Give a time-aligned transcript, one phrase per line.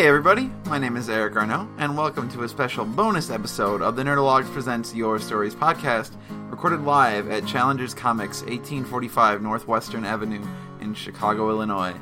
[0.00, 3.96] Hey everybody, my name is Eric Arnault, and welcome to a special bonus episode of
[3.96, 6.12] the Nerdologues Presents Your Stories podcast,
[6.48, 10.42] recorded live at Challengers Comics, 1845 North Western Avenue
[10.80, 11.94] in Chicago, Illinois.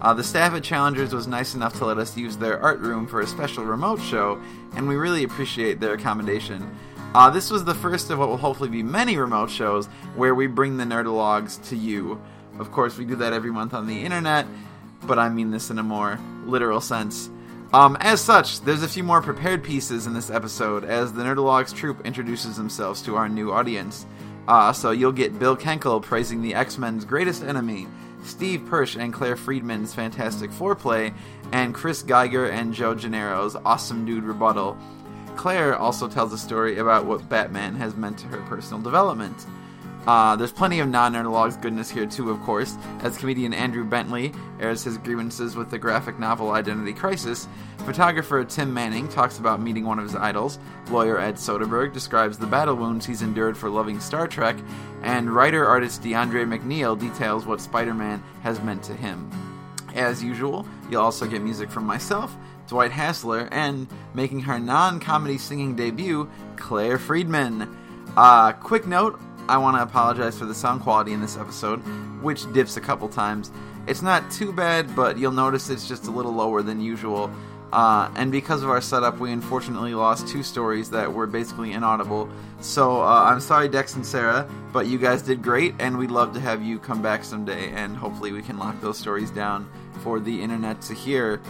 [0.00, 3.04] Uh, the staff at Challengers was nice enough to let us use their art room
[3.04, 4.40] for a special remote show,
[4.76, 6.72] and we really appreciate their accommodation.
[7.16, 10.46] Uh, this was the first of what will hopefully be many remote shows where we
[10.46, 12.22] bring the Nerdologues to you.
[12.60, 14.46] Of course, we do that every month on the internet,
[15.02, 17.28] but I mean this in a more literal sense.
[17.72, 21.72] Um, as such, there's a few more prepared pieces in this episode as the Nerdologues
[21.72, 24.06] troupe introduces themselves to our new audience.
[24.48, 27.86] Uh, so you'll get Bill Kenkel praising the X Men's greatest enemy,
[28.24, 31.14] Steve Persh and Claire Friedman's Fantastic Foreplay,
[31.52, 34.76] and Chris Geiger and Joe Gennaro's Awesome Dude rebuttal.
[35.36, 39.46] Claire also tells a story about what Batman has meant to her personal development.
[40.06, 44.32] Uh, there's plenty of non Nerdologues goodness here too, of course, as comedian Andrew Bentley
[44.58, 47.46] airs his grievances with the graphic novel Identity Crisis.
[47.84, 50.58] Photographer Tim Manning talks about meeting one of his idols.
[50.90, 54.56] Lawyer Ed Soderberg describes the battle wounds he's endured for loving Star Trek,
[55.02, 59.30] and writer artist DeAndre McNeal details what Spider-Man has meant to him.
[59.94, 62.36] As usual, you'll also get music from myself,
[62.68, 67.76] Dwight Hassler, and making her non-comedy singing debut, Claire Friedman.
[68.16, 71.78] Uh, quick note I want to apologize for the sound quality in this episode,
[72.22, 73.50] which dips a couple times.
[73.86, 77.30] It's not too bad, but you'll notice it's just a little lower than usual.
[77.72, 82.28] Uh, and because of our setup, we unfortunately lost two stories that were basically inaudible.
[82.60, 86.34] So uh, I'm sorry, Dex and Sarah, but you guys did great, and we'd love
[86.34, 89.70] to have you come back someday, and hopefully we can lock those stories down
[90.02, 91.40] for the internet to hear.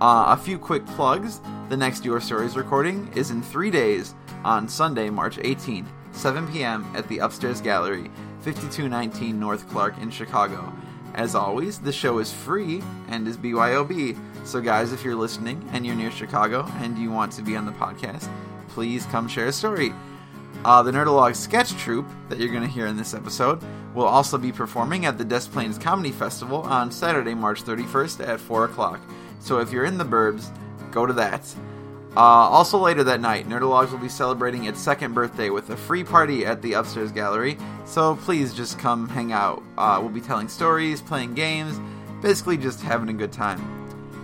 [0.00, 1.40] Uh, a few quick plugs.
[1.68, 5.86] The next Your Stories recording is in three days on Sunday, March 18th.
[6.12, 6.90] 7 p.m.
[6.94, 8.10] at the Upstairs Gallery,
[8.40, 10.72] 5219 North Clark in Chicago.
[11.14, 14.18] As always, the show is free and is BYOB.
[14.44, 17.66] So, guys, if you're listening and you're near Chicago and you want to be on
[17.66, 18.28] the podcast,
[18.68, 19.92] please come share a story.
[20.64, 23.62] Uh, the Nerdologue sketch troupe that you're going to hear in this episode
[23.94, 28.40] will also be performing at the Des Plaines Comedy Festival on Saturday, March 31st at
[28.40, 29.00] 4 o'clock.
[29.40, 30.50] So, if you're in the burbs,
[30.90, 31.42] go to that.
[32.14, 36.04] Uh, also later that night, Nerdologues will be celebrating its second birthday with a free
[36.04, 37.56] party at the Upstairs Gallery,
[37.86, 39.62] so please just come hang out.
[39.78, 41.80] Uh, we'll be telling stories, playing games,
[42.20, 43.60] basically just having a good time.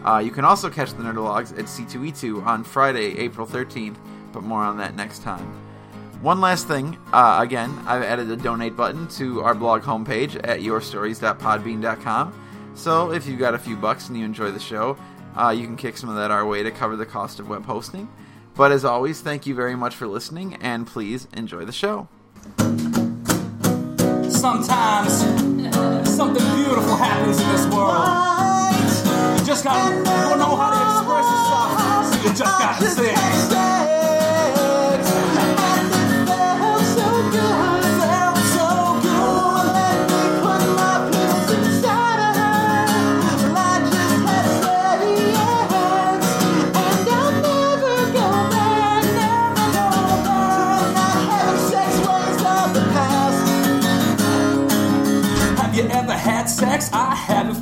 [0.04, 3.96] Uh, you can also catch the Nerdologues at C2E2 on Friday, April 13th,
[4.32, 5.46] but more on that next time.
[6.20, 10.60] One last thing, uh, again, I've added a donate button to our blog homepage at
[10.60, 12.44] yourstories.podbean.com.
[12.74, 14.96] So if you've got a few bucks and you enjoy the show,
[15.38, 17.64] uh, you can kick some of that our way to cover the cost of web
[17.64, 18.08] hosting.
[18.56, 22.08] But as always, thank you very much for listening, and please enjoy the show.
[24.28, 25.12] Sometimes
[26.16, 29.38] something beautiful happens in this world.
[29.38, 29.94] You just gotta
[30.36, 33.17] know how to express yourself, you just gotta sing.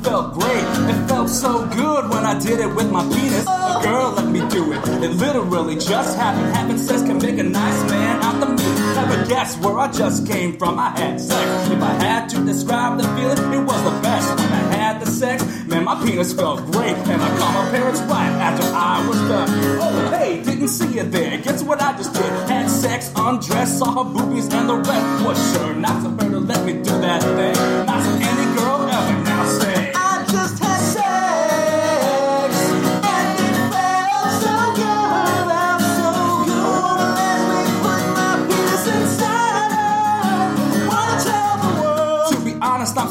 [0.07, 0.63] Felt great.
[0.91, 3.45] It felt so good when I did it with my penis.
[3.45, 4.81] A girl let me do it.
[5.03, 6.55] It literally just happened.
[6.55, 8.67] Having sex can make a nice man out of me.
[8.95, 10.79] Never guess where I just came from.
[10.79, 11.47] I had sex.
[11.69, 14.29] If I had to describe the feeling, it was the best.
[14.39, 16.95] When I had the sex, man, my penis felt great.
[17.11, 19.49] And I called my parents right after I was done.
[19.81, 21.37] Oh, hey, didn't see you there.
[21.39, 22.31] Guess what I just did?
[22.49, 26.39] Had sex, undressed, saw her boobies, and the rest was sure not to her to
[26.39, 27.57] let me do that thing.
[27.85, 29.23] Not to any girl ever.
[29.23, 29.76] Now say.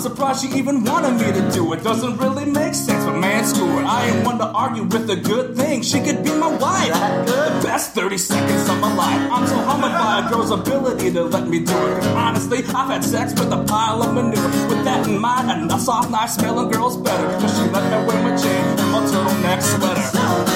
[0.07, 1.83] Surprised she even wanted me to do it.
[1.83, 3.85] Doesn't really make sense, but man, screw it.
[3.85, 5.83] I ain't one to argue with a good thing.
[5.83, 6.95] She could be my wife.
[7.27, 9.23] The best 30 seconds of my life.
[9.35, 11.95] I'm so humbled by a girl's ability to let me do it.
[11.99, 14.51] 'Cause honestly, I've had sex with a pile of manure.
[14.71, 17.29] With that in mind, a soft, nice smelling girl's better.
[17.41, 20.56] Cause she let me wear my chain and my turtleneck sweater.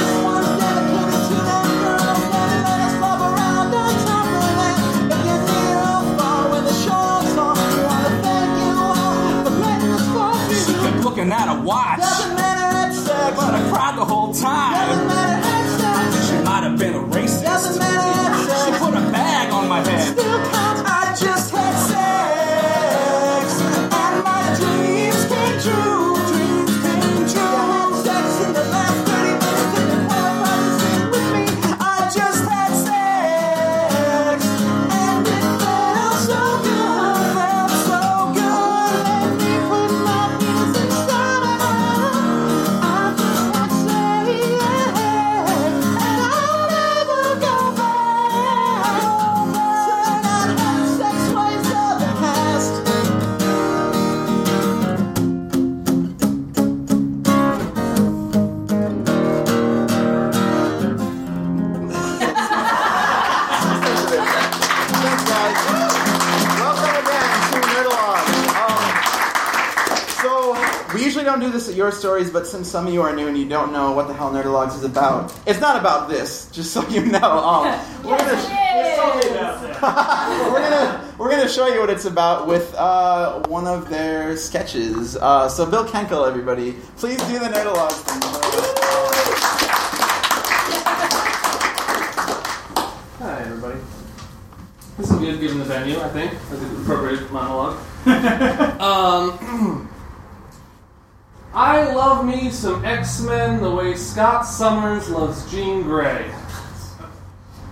[11.20, 15.06] Looking at a watch, Doesn't matter but I cried the whole Doesn't time.
[15.06, 16.30] matter at sex.
[16.30, 17.02] She might have been a
[72.00, 74.32] stories, but since some of you are new and you don't know what the hell
[74.32, 76.50] Nerdologues is about, it's not about this.
[76.50, 78.36] Just so you know, um, we're gonna
[80.50, 85.16] we're gonna we're gonna show you what it's about with uh, one of their sketches.
[85.18, 88.20] Uh, so Bill Kenkel, everybody, please do the Nerdologues thing.
[93.18, 93.78] Hi, everybody.
[94.96, 96.32] This is good given the venue, I think.
[96.32, 97.78] That's an appropriate monologue.
[98.80, 99.88] um,
[101.52, 106.30] I love me some X Men the way Scott Summers loves Jean Grey.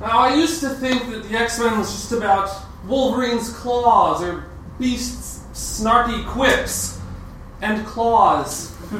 [0.00, 2.50] Now, I used to think that the X Men was just about
[2.86, 4.46] Wolverine's claws or
[4.78, 7.00] Beast's snarky quips
[7.60, 8.74] and claws.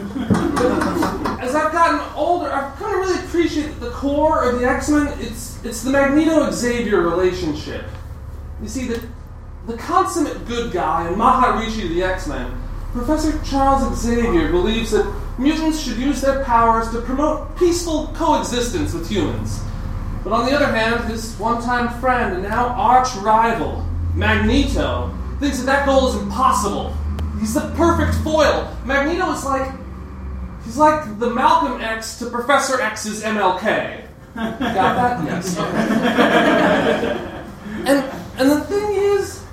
[1.40, 4.88] As I've gotten older, I've come to really appreciate that the core of the X
[4.90, 5.12] Men.
[5.20, 7.84] It's it's the Magneto Xavier relationship.
[8.62, 9.02] You see, the
[9.66, 12.52] the consummate good guy and Maharishi of the X Men,
[12.93, 19.08] Professor Charles Xavier believes that mutants should use their powers to promote peaceful coexistence with
[19.08, 19.61] humans.
[20.25, 25.67] But on the other hand, his one-time friend and now arch rival, Magneto, thinks that
[25.67, 26.93] that goal is impossible.
[27.38, 28.76] He's the perfect foil.
[28.85, 29.70] Magneto is like
[30.64, 34.05] he's like the Malcolm X to Professor X's MLK.
[34.35, 35.25] Got that?
[35.25, 35.56] Yes.
[37.87, 38.05] and
[38.38, 39.44] and the thing is,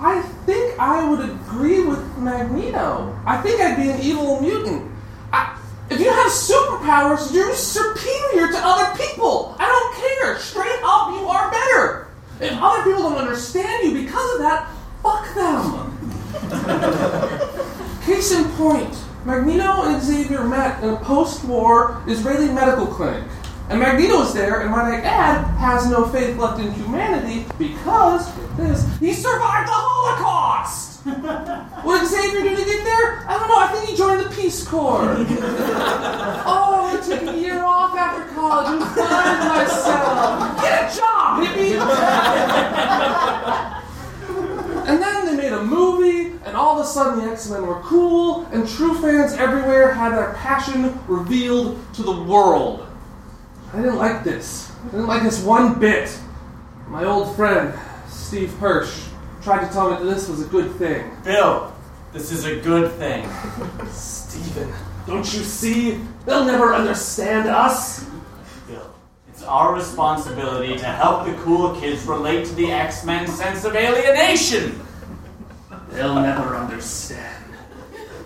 [0.00, 0.35] I think
[0.78, 3.18] I would agree with Magneto.
[3.24, 4.90] I think I'd be an evil mutant.
[5.32, 5.58] I,
[5.90, 9.56] if you have superpowers, you're superior to other people.
[9.58, 10.38] I don't care.
[10.38, 12.08] Straight up, you are better.
[12.40, 14.68] If other people don't understand you because of that,
[15.02, 15.86] fuck them.
[18.04, 18.94] Case in point,
[19.24, 23.24] Magneto and Xavier met in a post-war Israeli medical clinic.
[23.68, 28.32] And Magneto is there, and might I add, has no faith left in humanity because
[28.56, 31.04] this, he survived the Holocaust!
[31.84, 33.24] what did Xavier do to get there?
[33.28, 35.16] I don't know, I think he joined the Peace Corps.
[36.46, 40.62] oh, I took a year off after college and find myself.
[40.62, 41.76] Get a job, hippie!
[44.86, 47.80] And then they made a movie, and all of a sudden the X Men were
[47.80, 52.85] cool, and true fans everywhere had their passion revealed to the world.
[53.72, 54.72] I didn't like this.
[54.86, 56.16] I didn't like this one bit.
[56.88, 57.78] My old friend,
[58.08, 59.08] Steve Hirsch,
[59.42, 61.10] tried to tell me that this was a good thing.
[61.24, 61.72] Bill,
[62.12, 63.28] this is a good thing.
[63.90, 64.72] Steven,
[65.06, 66.00] don't you see?
[66.24, 68.04] They'll never understand us.
[68.68, 68.94] Bill,
[69.28, 73.74] it's our responsibility to help the cool kids relate to the X Men sense of
[73.74, 74.80] alienation.
[75.90, 77.35] They'll never understand.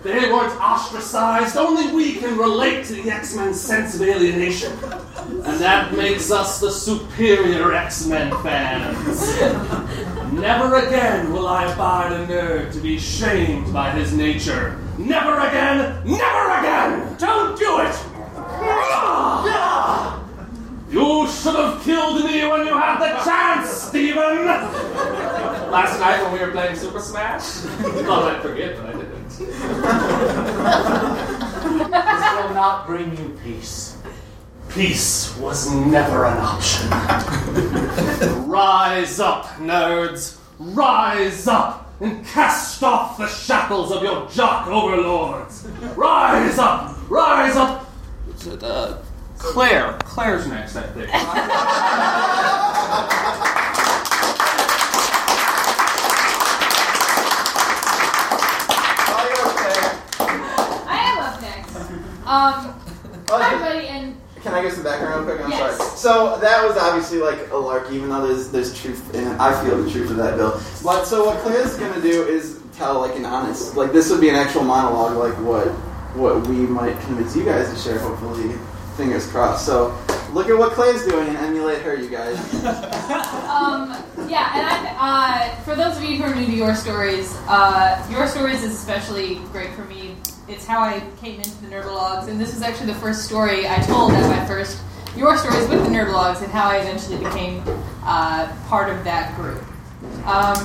[0.03, 1.55] They weren't ostracized.
[1.57, 4.71] Only we can relate to the X Men's sense of alienation.
[5.45, 9.21] And that makes us the superior X Men fans.
[10.33, 14.79] Never again will I abide a nerd to be shamed by his nature.
[14.97, 16.01] Never again!
[16.05, 17.15] Never again!
[17.17, 17.95] Don't do it!
[20.91, 24.45] You should have killed me when you had the chance, Steven!
[25.71, 27.63] Last night when we were playing Super Smash?
[27.83, 29.10] Oh, Thought I'd forget, but I didn't.
[31.91, 33.97] This will not bring you peace.
[34.69, 36.89] Peace was never an option.
[38.49, 40.37] Rise up, nerds!
[40.59, 45.67] Rise up and cast off the shackles of your jock overlords!
[45.95, 46.95] Rise up!
[47.09, 47.89] Rise up!
[48.63, 48.97] Uh,
[49.37, 49.97] Claire.
[50.03, 51.09] Claire's next, I think.
[59.13, 59.75] Oh, you're okay.
[60.87, 61.75] I am up next.
[62.31, 62.73] Um,
[63.29, 65.45] Oh, hi everybody, and Can I give some background real quick?
[65.45, 65.77] I'm Yes.
[65.77, 65.97] sorry.
[65.97, 69.37] So that was obviously like a lark, even though there's there's truth in it.
[69.37, 70.57] I feel the truth of that, Bill.
[70.81, 74.29] But so what Claire's gonna do is tell like an honest, like this would be
[74.29, 75.67] an actual monologue, like what
[76.15, 77.99] what we might convince you guys to share.
[77.99, 78.55] Hopefully,
[78.95, 79.65] fingers crossed.
[79.65, 79.93] So
[80.31, 82.37] look at what Claire's doing and emulate her, you guys.
[82.63, 83.91] um,
[84.29, 88.01] yeah, and I, uh, for those of you who are new to your stories, uh,
[88.09, 90.15] your stories is especially great for me.
[90.47, 93.77] It's how I came into the Nerdologues, and this is actually the first story I
[93.83, 94.81] told at my first
[95.15, 97.63] your stories with the Nerdologues, and how I eventually became
[98.03, 99.61] uh, part of that group.
[100.25, 100.55] Um,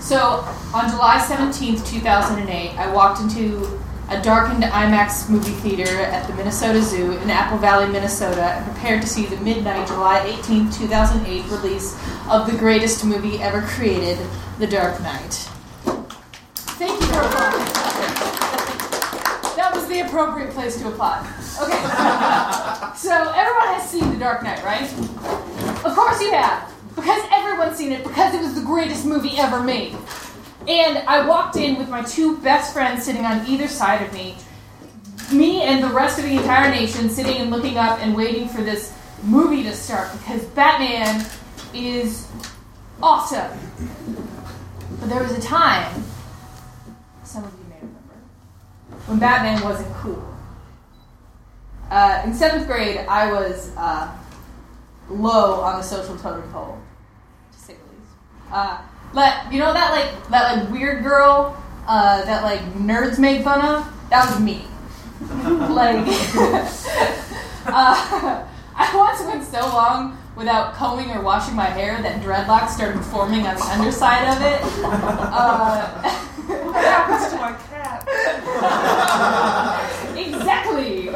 [0.00, 3.80] so on July 17th, 2008, I walked into
[4.10, 9.02] a darkened IMAX movie theater at the Minnesota Zoo in Apple Valley, Minnesota, and prepared
[9.02, 11.96] to see the midnight July 18th, 2008 release
[12.28, 14.18] of the greatest movie ever created,
[14.58, 15.48] The Dark Knight.
[16.54, 17.79] Thank you for applauding.
[19.90, 21.26] The appropriate place to applaud.
[21.60, 21.82] Okay.
[22.96, 24.82] So everyone has seen The Dark Knight, right?
[25.84, 26.70] Of course you have.
[26.94, 29.96] Because everyone's seen it, because it was the greatest movie ever made.
[30.68, 34.36] And I walked in with my two best friends sitting on either side of me.
[35.32, 38.62] me and the rest of the entire nation sitting and looking up and waiting for
[38.62, 38.92] this
[39.22, 41.24] movie to start because Batman
[41.74, 42.28] is
[43.02, 43.50] awesome.
[45.00, 46.04] But there was a time,
[47.24, 48.14] some of you may remember,
[49.06, 50.22] when Batman wasn't cool.
[51.90, 54.16] Uh, in seventh grade, I was uh,
[55.08, 56.78] low on the social totem pole,
[57.52, 58.12] to say the least.
[58.52, 58.78] Uh,
[59.12, 63.60] but you know that like that like weird girl uh, that like nerds made fun
[63.64, 63.92] of?
[64.10, 64.64] That was me.
[65.20, 66.06] like,
[67.66, 68.44] uh,
[68.76, 73.46] I once went so long without combing or washing my hair that dreadlocks started forming
[73.46, 74.60] on the underside of it.
[74.84, 76.02] Uh,
[76.46, 77.69] What happens to my cat?
[80.16, 81.10] Exactly.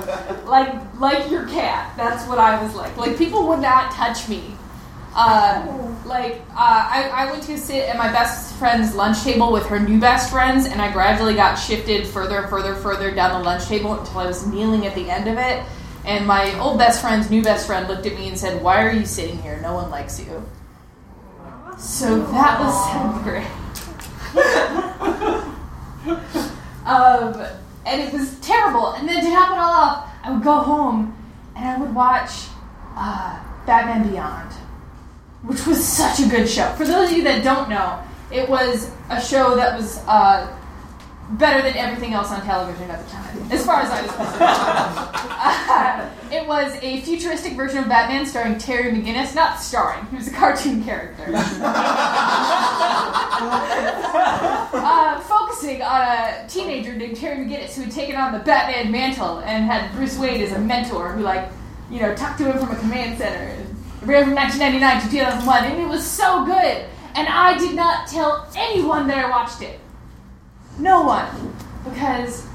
[0.44, 1.92] Like like your cat.
[1.96, 2.96] That's what i was like.
[2.96, 4.54] Like people would not touch me.
[5.14, 9.64] Uh, like uh, I, I went to sit at my best friend's lunch table with
[9.66, 13.48] her new best friends and i gradually got shifted further and further further down the
[13.48, 15.62] lunch table until i was kneeling at the end of it.
[16.04, 18.92] And my old best friend's new best friend looked at me and said why are
[18.92, 19.58] you sitting here?
[19.62, 20.44] No one likes you.
[21.78, 23.46] So that was grade
[26.84, 27.44] um,
[27.86, 28.92] and it was terrible.
[28.92, 31.16] And then to top it all off, I would go home
[31.56, 32.46] and I would watch
[32.96, 34.52] uh, Batman Beyond,
[35.42, 36.72] which was such a good show.
[36.76, 40.46] For those of you that don't know, it was a show that was uh,
[41.31, 44.38] better than everything else on television at the time, as far as I was concerned.
[44.40, 50.28] Uh, it was a futuristic version of Batman starring Terry McGinnis, not starring, he was
[50.28, 51.25] a cartoon character.
[54.75, 59.38] uh, focusing on a teenager named Terry McGinnis who had taken on the Batman mantle
[59.40, 61.50] and had Bruce Wayne as a mentor who, like,
[61.90, 63.38] you know, talked to him from a command center.
[63.38, 66.87] And it ran from 1999 to 2001, and it was so good.
[67.16, 69.81] And I did not tell anyone that I watched it.
[70.78, 71.57] No one.
[71.85, 72.47] Because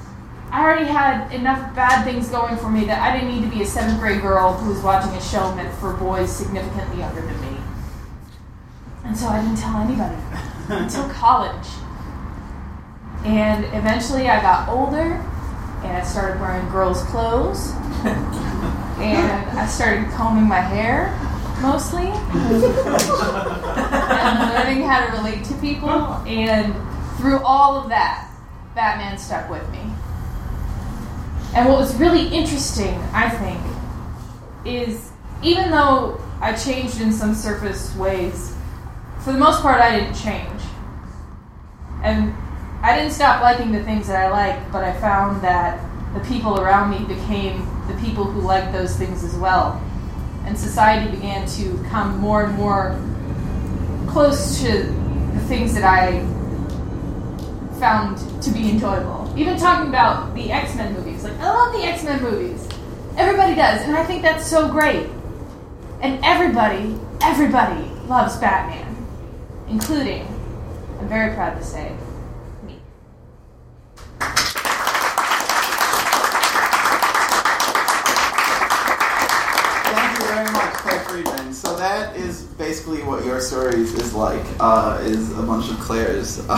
[0.51, 3.61] I already had enough bad things going for me that I didn't need to be
[3.61, 7.41] a seventh grade girl who was watching a show meant for boys significantly younger than
[7.41, 7.57] me.
[9.05, 10.17] And so I didn't tell anybody
[10.69, 11.67] until college.
[13.25, 15.23] And eventually I got older
[15.83, 17.73] and I started wearing girls' clothes.
[18.03, 21.15] and I started combing my hair
[21.61, 22.07] mostly.
[24.09, 25.89] and learning how to relate to people.
[26.25, 26.73] And
[27.19, 28.31] through all of that,
[28.75, 29.81] Batman stuck with me.
[31.53, 33.59] And what was really interesting, I think,
[34.65, 35.11] is
[35.43, 38.55] even though I changed in some surface ways,
[39.19, 40.61] for the most part, I didn't change.
[42.03, 42.33] And
[42.81, 45.83] I didn't stop liking the things that I liked, but I found that
[46.13, 49.81] the people around me became the people who liked those things as well.
[50.45, 52.97] And society began to come more and more
[54.07, 54.83] close to
[55.33, 56.21] the things that I
[57.79, 59.33] found to be enjoyable.
[59.37, 61.23] Even talking about the X Men movies.
[61.23, 62.67] Like, I love the X Men movies.
[63.17, 65.07] Everybody does, and I think that's so great.
[66.01, 68.95] And everybody, everybody loves Batman,
[69.67, 70.25] including,
[70.99, 71.91] I'm very proud to say,
[72.65, 72.79] me.
[79.91, 81.53] Thank you very much, Claire Friedman.
[81.53, 84.45] So that is basically what your stories is like.
[84.59, 86.39] Uh, is a bunch of Claires.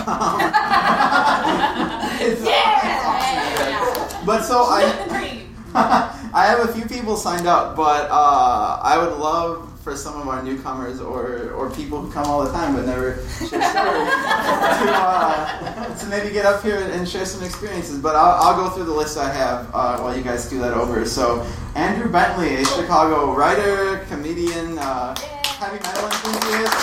[2.21, 4.17] It's- Yeah!
[4.25, 4.83] But so I.
[4.85, 5.55] Living the dream.
[5.73, 10.27] I have a few people signed up, but uh, I would love for some of
[10.27, 14.91] our newcomers or, or people who come all the time but never share stories to,
[14.93, 17.97] uh, to maybe get up here and share some experiences.
[17.99, 20.73] But I'll, I'll go through the list I have uh, while you guys do that
[20.73, 21.03] over.
[21.05, 21.43] So
[21.75, 26.77] Andrew Bentley, a Chicago writer, comedian, uh, heavy metal enthusiast.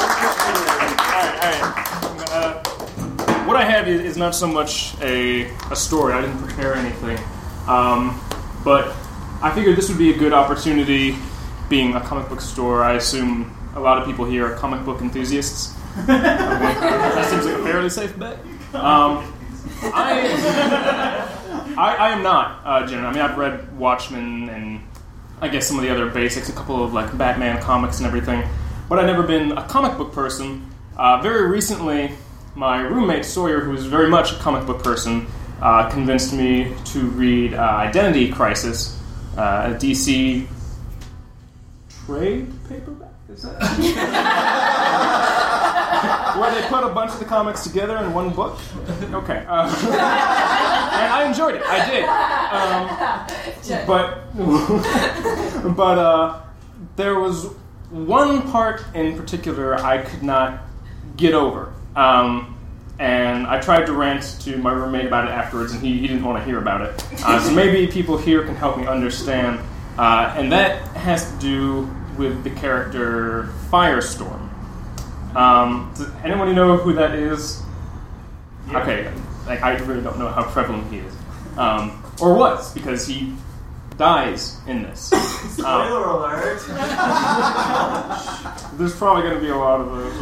[0.00, 0.38] Alright,
[1.42, 1.62] alright.
[1.62, 1.89] Uh,
[3.50, 6.12] what I have is, is not so much a, a story.
[6.12, 7.18] I didn't prepare anything.
[7.66, 8.20] Um,
[8.64, 8.94] but
[9.42, 11.16] I figured this would be a good opportunity,
[11.68, 12.84] being a comic book store.
[12.84, 15.74] I assume a lot of people here are comic book enthusiasts.
[16.06, 18.38] that seems like a fairly safe bet.
[18.72, 19.34] Um,
[19.82, 21.26] I,
[21.76, 23.04] I, I am not, uh, Jen.
[23.04, 24.80] I mean, I've read Watchmen and
[25.40, 28.48] I guess some of the other basics, a couple of like Batman comics and everything,
[28.88, 30.70] but I've never been a comic book person.
[30.96, 32.12] Uh, very recently,
[32.54, 35.26] my roommate Sawyer, who is very much a comic book person,
[35.60, 38.98] uh, convinced me to read uh, Identity Crisis,
[39.36, 40.46] uh, a DC
[42.06, 43.08] trade paperback.
[43.28, 43.60] Is that?
[46.40, 48.58] Where they put a bunch of the comics together in one book.
[49.12, 51.62] Okay, uh, and I enjoyed it.
[51.64, 52.04] I did.
[52.50, 54.34] Um, but
[55.76, 56.40] but uh,
[56.96, 57.46] there was
[57.90, 60.60] one part in particular I could not
[61.16, 62.56] get over, um,
[62.98, 66.24] and I tried to rant to my roommate about it afterwards, and he, he didn't
[66.24, 67.02] want to hear about it.
[67.24, 69.58] Uh, so maybe people here can help me understand.
[69.98, 74.48] Uh, and that has to do with the character Firestorm.
[75.34, 77.62] Um, does anyone know who that is?
[78.68, 79.10] Okay,
[79.46, 81.14] like, I really don't know how prevalent he is.
[81.56, 83.32] Um, or was, because he
[83.96, 85.10] dies in this.
[85.50, 86.60] Um, Spoiler alert.
[88.78, 90.12] there's probably going to be a lot of those.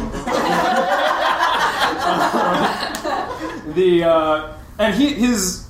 [3.75, 5.67] The uh, and he his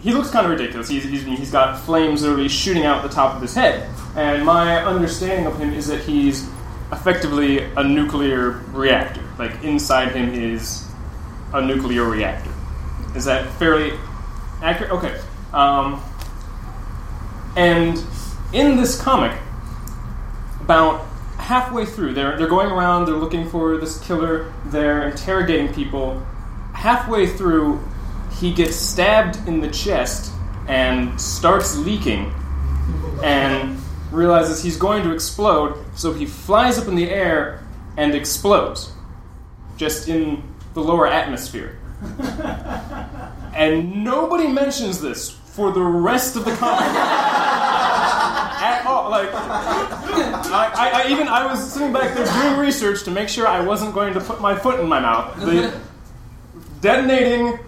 [0.00, 0.88] he looks kind of ridiculous.
[0.88, 3.88] He's, he's he's got flames literally shooting out the top of his head.
[4.16, 6.48] And my understanding of him is that he's
[6.92, 9.22] effectively a nuclear reactor.
[9.38, 10.86] Like inside him is
[11.52, 12.52] a nuclear reactor.
[13.14, 13.92] Is that fairly
[14.62, 14.92] accurate?
[14.92, 15.20] Okay.
[15.52, 16.02] Um,
[17.56, 18.02] and
[18.52, 19.36] in this comic,
[20.60, 21.06] about
[21.38, 26.24] halfway through, they're, they're going around, they're looking for this killer, they're interrogating people.
[26.76, 27.80] Halfway through,
[28.38, 30.30] he gets stabbed in the chest
[30.68, 32.32] and starts leaking
[33.24, 33.78] and
[34.12, 37.66] realizes he's going to explode, so he flies up in the air
[37.96, 38.92] and explodes
[39.78, 40.42] just in
[40.74, 41.78] the lower atmosphere.
[43.54, 46.86] and nobody mentions this for the rest of the comic.
[48.58, 53.10] At all, like I, I, I even I was sitting back there doing research to
[53.10, 55.38] make sure I wasn't going to put my foot in my mouth.
[55.40, 55.78] The
[56.80, 57.58] detonating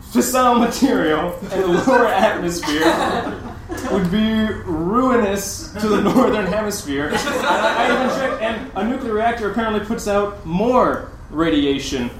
[0.00, 3.42] fissile material in the lower atmosphere
[3.90, 7.08] would be ruinous to the northern hemisphere.
[7.08, 12.10] And I, I even checked, and a nuclear reactor apparently puts out more radiation,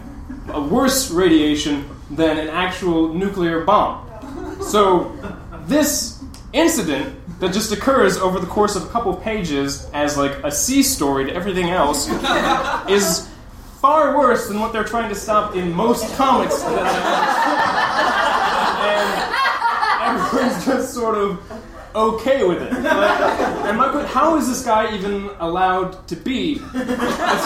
[0.48, 4.08] a worse radiation than an actual nuclear bomb.
[4.62, 5.16] So
[5.66, 10.50] this incident that just occurs over the course of a couple pages as like a
[10.50, 12.08] C story to everything else
[12.88, 13.28] is
[13.86, 16.88] far worse than what they're trying to stop in most comics that
[18.90, 21.38] and everyone's just sort of
[21.94, 22.72] okay with it.
[22.72, 26.58] And my que- how is this guy even allowed to be a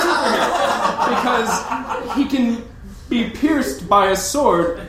[0.01, 1.11] superhero?
[1.13, 2.65] Because he can
[3.11, 4.81] be pierced by a sword,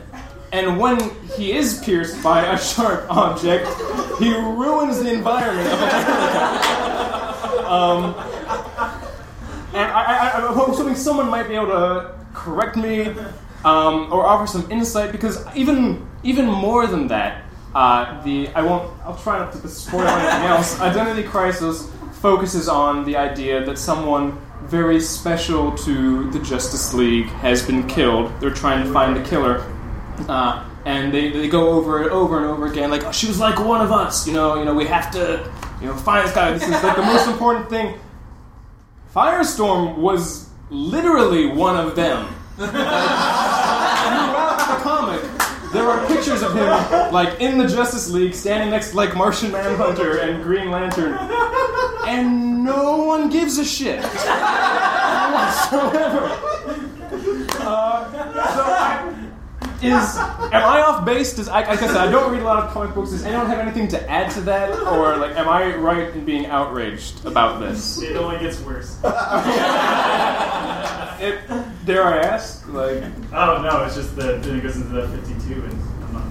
[0.53, 1.01] and when
[1.35, 3.67] he is pierced by a sharp object,
[4.19, 6.61] he ruins the environment of America.
[7.67, 8.15] Um,
[9.73, 13.13] and I, I, I'm hoping someone might be able to correct me
[13.63, 18.91] um, or offer some insight because even even more than that, uh, the I won't
[19.03, 20.79] I'll try not to spoil anything else.
[20.79, 27.65] Identity Crisis focuses on the idea that someone very special to the Justice League has
[27.65, 28.31] been killed.
[28.39, 29.65] They're trying to find the killer.
[30.29, 33.39] Uh, and they, they go over it over and over again, like oh, she was
[33.39, 34.55] like one of us, you know.
[34.55, 36.51] You know, we have to, you know, find this guy.
[36.51, 37.99] This is like the most important thing.
[39.13, 42.33] Firestorm was literally one of them.
[42.55, 42.69] Throughout
[44.57, 45.21] the comic,
[45.73, 46.69] there are pictures of him,
[47.11, 51.13] like in the Justice League, standing next to like Martian Manhunter and Green Lantern,
[52.07, 54.01] and no one gives a shit
[55.33, 56.37] whatsoever.
[57.59, 58.11] Uh,
[58.53, 59.13] so I,
[59.83, 61.33] is am I off base?
[61.35, 63.11] Does I, like I said, I don't read a lot of comic books.
[63.11, 66.45] Does anyone have anything to add to that, or like, am I right in being
[66.47, 68.01] outraged about this?
[68.01, 68.97] It only gets worse.
[71.21, 71.39] It,
[71.85, 72.67] dare I ask?
[72.67, 76.23] Like, Oh no, it's just that then it goes into the 52 and I'm not.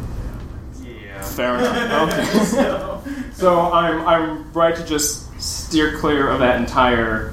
[0.82, 1.22] Yeah.
[1.22, 2.12] fair enough.
[2.12, 2.24] Okay.
[2.44, 7.32] So, So I'm I'm right to just steer clear of that entire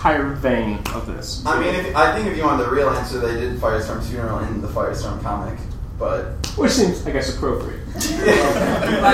[0.00, 1.44] entire vein of this.
[1.44, 4.38] I mean, if, I think if you want the real answer, they did Firestorm's funeral
[4.38, 5.58] in the Firestorm comic,
[5.98, 6.22] but
[6.56, 7.84] Which seems, I guess, appropriate.
[7.94, 8.00] By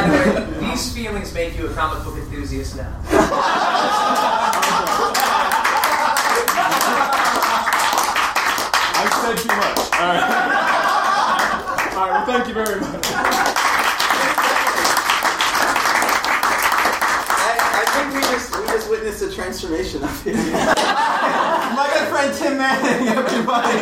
[0.06, 3.00] the way, these feelings make you a comic book enthusiast now.
[8.94, 9.78] I said too much.
[9.90, 10.22] All right.
[11.96, 12.14] All right.
[12.14, 13.06] Well, thank you very much.
[17.42, 18.54] I, I think we just
[18.88, 19.20] we just
[19.70, 20.34] witnessed transformation of him.
[21.76, 23.78] My good friend Tim Manning, everybody.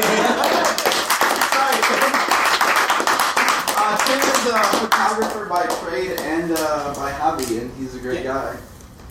[1.53, 1.77] Sorry.
[3.77, 8.25] Uh, Tim is a photographer by trade and uh, by hobby, and he's a great
[8.25, 8.57] guy.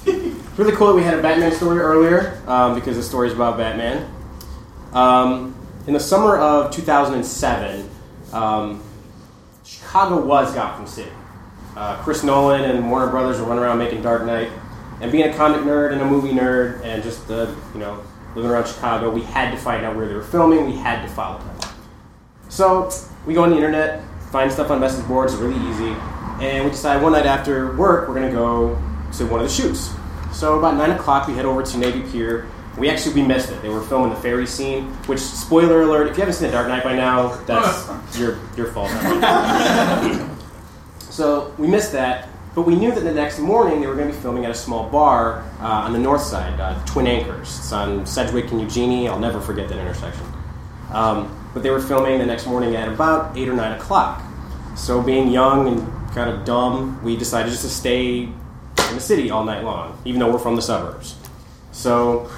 [0.55, 3.57] Really cool that we had a Batman story earlier um, because the story is about
[3.57, 4.07] Batman.
[4.93, 5.55] Um,
[5.87, 7.89] in the summer of 2007,
[8.33, 8.83] um,
[9.65, 11.09] Chicago was Gotham City.
[11.75, 14.51] Uh, Chris Nolan and Warner Brothers were running around making Dark Knight,
[15.03, 18.03] and being a comic nerd and a movie nerd and just uh, you know
[18.35, 20.65] living around Chicago, we had to find out where they were filming.
[20.65, 21.69] We had to follow them.
[22.49, 22.89] So
[23.27, 25.95] we go on the internet, find stuff on message boards, really easy,
[26.43, 28.81] and we decide one night after work we're gonna go
[29.17, 29.91] to one of the shoots.
[30.31, 33.61] So about nine o'clock, we head over to Navy Pier we actually we missed it.
[33.61, 36.67] They were filming the ferry scene, which spoiler alert: if you haven't seen The Dark
[36.67, 37.87] Knight by now, that's
[38.19, 38.89] your your fault.
[40.99, 44.13] so we missed that, but we knew that the next morning they were going to
[44.13, 47.57] be filming at a small bar uh, on the north side, uh, Twin Anchors.
[47.57, 49.07] It's on Sedgwick and Eugenie.
[49.07, 50.25] I'll never forget that intersection.
[50.91, 54.23] Um, but they were filming the next morning at about eight or nine o'clock.
[54.75, 59.31] So being young and kind of dumb, we decided just to stay in the city
[59.31, 61.15] all night long, even though we're from the suburbs.
[61.71, 62.29] So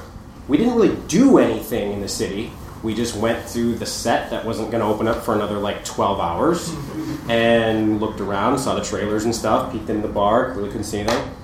[0.47, 2.51] we didn't really do anything in the city.
[2.85, 5.83] We just went through the set that wasn't going to open up for another like
[5.83, 6.71] 12 hours
[7.27, 10.99] and looked around, saw the trailers and stuff, peeked in the bar, really couldn't see
[10.99, 11.35] anything.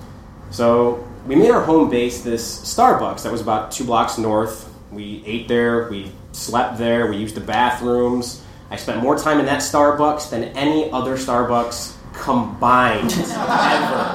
[0.52, 4.72] So we made our home base this Starbucks that was about two blocks north.
[4.92, 8.44] We ate there, we slept there, we used the bathrooms.
[8.70, 14.12] I spent more time in that Starbucks than any other Starbucks combined ever.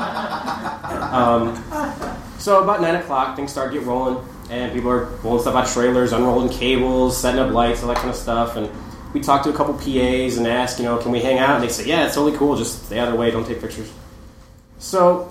[1.13, 1.56] Um,
[2.47, 5.73] so about nine o'clock, things start get rolling, and people are pulling stuff out of
[5.73, 8.55] trailers, unrolling cables, setting up lights, all that kind of stuff.
[8.55, 8.69] And
[9.13, 11.55] we talked to a couple PAs and asked, you know, can we hang out?
[11.55, 12.55] And they said, yeah, it's totally cool.
[12.55, 13.91] Just stay out of the way, don't take pictures.
[14.79, 15.29] So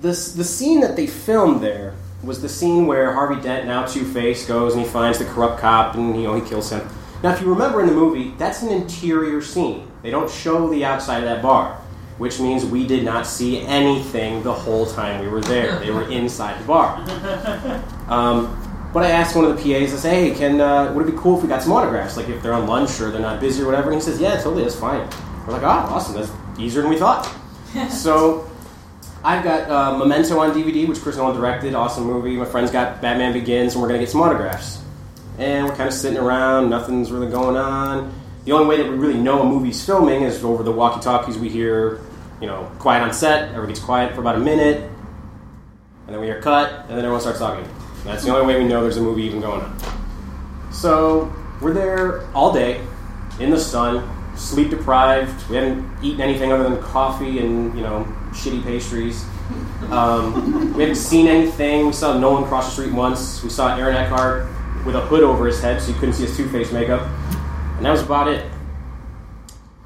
[0.00, 4.10] this the scene that they filmed there was the scene where Harvey Dent, now Two
[4.10, 6.88] Face, goes and he finds the corrupt cop and you know he kills him.
[7.22, 9.90] Now, if you remember in the movie, that's an interior scene.
[10.00, 11.78] They don't show the outside of that bar,
[12.18, 15.78] which means we did not see anything the whole time we were there.
[15.80, 17.04] They were inside the bar.
[18.08, 18.60] Um,
[18.92, 21.18] but I asked one of the PAs, I said, hey, can, uh, would it be
[21.18, 22.16] cool if we got some autographs?
[22.16, 23.90] Like if they're on lunch or they're not busy or whatever.
[23.90, 25.08] And he says, yeah, totally, that's fine.
[25.46, 27.24] We're like, oh, awesome, that's easier than we thought.
[27.90, 28.48] so
[29.24, 32.36] I've got uh, Memento on DVD, which Chris Nolan directed, awesome movie.
[32.36, 34.80] My friend's got Batman Begins, and we're going to get some autographs.
[35.38, 38.14] And we're kind of sitting around, nothing's really going on.
[38.44, 41.38] The only way that we really know a movie's filming is over the walkie talkies
[41.38, 42.00] we hear,
[42.40, 44.90] you know, quiet on set, everyone gets quiet for about a minute,
[46.06, 47.64] and then we hear cut, and then everyone starts talking.
[47.64, 49.78] And that's the only way we know there's a movie even going on.
[50.72, 52.80] So we're there all day
[53.40, 55.48] in the sun, sleep deprived.
[55.48, 59.24] We hadn't eaten anything other than coffee and you know shitty pastries.
[59.90, 61.86] Um, we hadn't seen anything.
[61.86, 63.42] We saw Nolan cross the street once.
[63.42, 64.46] We saw Aaron Eckhart
[64.84, 67.02] with a hood over his head so you couldn't see his Two Face makeup,
[67.76, 68.50] and that was about it.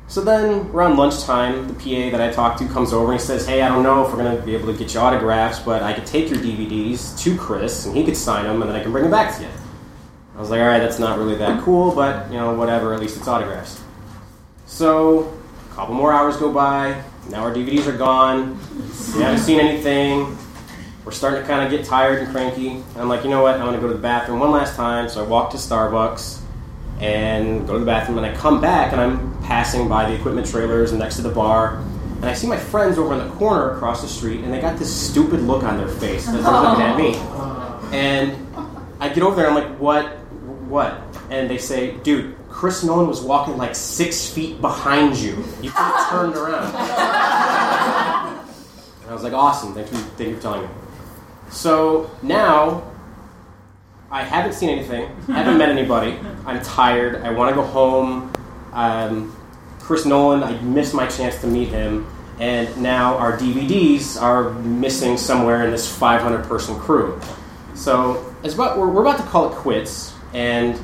[0.08, 3.46] So then, around lunchtime, the PA that I talked to comes over and he says,
[3.46, 5.82] Hey, I don't know if we're going to be able to get you autographs, but
[5.82, 8.82] I could take your DVDs to Chris and he could sign them and then I
[8.82, 9.50] can bring them back to you.
[10.34, 13.00] I was like, All right, that's not really that cool, but, you know, whatever, at
[13.00, 13.82] least it's autographs.
[14.64, 15.38] So,
[15.70, 17.02] a couple more hours go by.
[17.28, 18.58] Now our DVDs are gone.
[19.14, 20.38] We haven't seen anything.
[21.04, 22.70] We're starting to kind of get tired and cranky.
[22.70, 23.56] And I'm like, you know what?
[23.56, 25.10] I'm going to go to the bathroom one last time.
[25.10, 26.40] So I walk to Starbucks
[27.00, 28.18] and go to the bathroom.
[28.18, 31.30] And I come back and I'm passing by the equipment trailers and next to the
[31.30, 31.82] bar.
[32.16, 34.42] And I see my friends over in the corner across the street.
[34.42, 37.14] And they got this stupid look on their face as they're looking at me.
[37.96, 38.46] And
[39.00, 39.48] I get over there.
[39.48, 40.06] and I'm like, what?
[40.68, 41.00] What?
[41.30, 45.36] And they say, dude, Chris Nolan was walking like six feet behind you.
[45.62, 46.74] You could have turned around.
[49.02, 49.72] And I was like, awesome.
[49.74, 50.68] Thank you, thank you for telling me.
[51.50, 52.82] So now,
[54.10, 55.04] I haven't seen anything.
[55.28, 56.18] I haven't met anybody.
[56.46, 57.16] I'm tired.
[57.16, 58.32] I want to go home.
[58.72, 59.36] Um,
[59.80, 62.06] Chris Nolan, I missed my chance to meet him.
[62.40, 67.20] And now our DVDs are missing somewhere in this 500 person crew.
[67.74, 70.14] So about, we're, we're about to call it quits.
[70.32, 70.80] And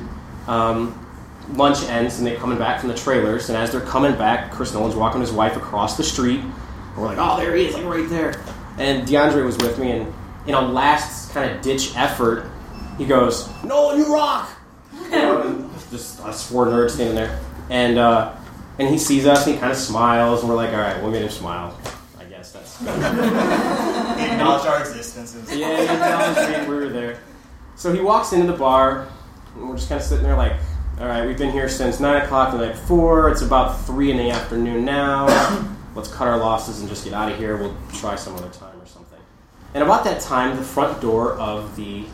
[0.47, 1.07] um,
[1.53, 3.49] lunch ends and they're coming back from the trailers.
[3.49, 6.41] And as they're coming back, Chris Nolan's walking his wife across the street.
[6.41, 8.39] And we're like, oh, there he is, like right there.
[8.77, 10.13] And DeAndre was with me, and
[10.47, 12.49] in a last kind of ditch effort,
[12.97, 14.49] he goes, Nolan, you rock!
[14.93, 17.39] You know, and just us four nerds standing there.
[17.69, 18.35] And, uh,
[18.79, 21.11] and he sees us and he kind of smiles, and we're like, all right, we
[21.11, 21.77] made him smile.
[22.19, 22.81] I guess that's.
[24.15, 25.35] He acknowledged our existence.
[25.53, 27.19] Yeah, he acknowledged we were there.
[27.75, 29.09] So he walks into the bar,
[29.55, 30.53] and we're just kind of sitting there like,
[30.99, 33.29] all right, we've been here since 9 o'clock the night before.
[33.29, 35.27] It's about 3 in the afternoon now.
[35.93, 37.57] Let's cut our losses and just get out of here.
[37.57, 39.19] We'll try some other time or something.
[39.73, 42.05] And about that time, the front door of the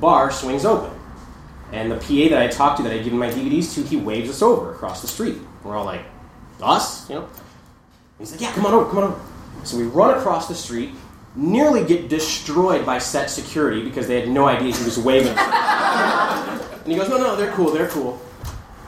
[0.00, 0.96] bar swings open.
[1.72, 4.28] And the PA that I talked to, that I'd given my DVDs to, he waves
[4.28, 5.38] us over across the street.
[5.62, 6.02] We're all like,
[6.62, 7.08] us?
[7.08, 7.28] You know?
[8.18, 9.20] He's like, yeah, come on over, come on over.
[9.64, 10.90] So we run across the street,
[11.36, 15.28] nearly get destroyed by set security because they had no idea he was waving.
[15.38, 18.20] and he goes, no, no, they're cool, they're cool.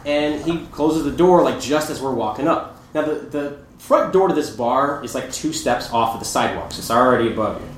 [0.05, 2.83] And he closes the door like just as we're walking up.
[2.95, 6.27] Now the, the front door to this bar is like two steps off of the
[6.27, 7.69] sidewalk, so it's already above you.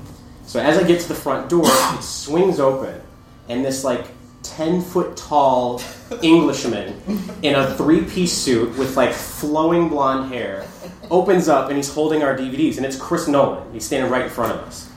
[0.45, 3.01] So as I get to the front door, it swings open,
[3.49, 4.07] and this like
[4.43, 5.81] ten foot tall
[6.21, 7.01] Englishman
[7.41, 10.65] in a three piece suit with like flowing blonde hair
[11.09, 13.71] opens up and he's holding our DVDs, and it's Chris Nolan.
[13.73, 14.89] He's standing right in front of us,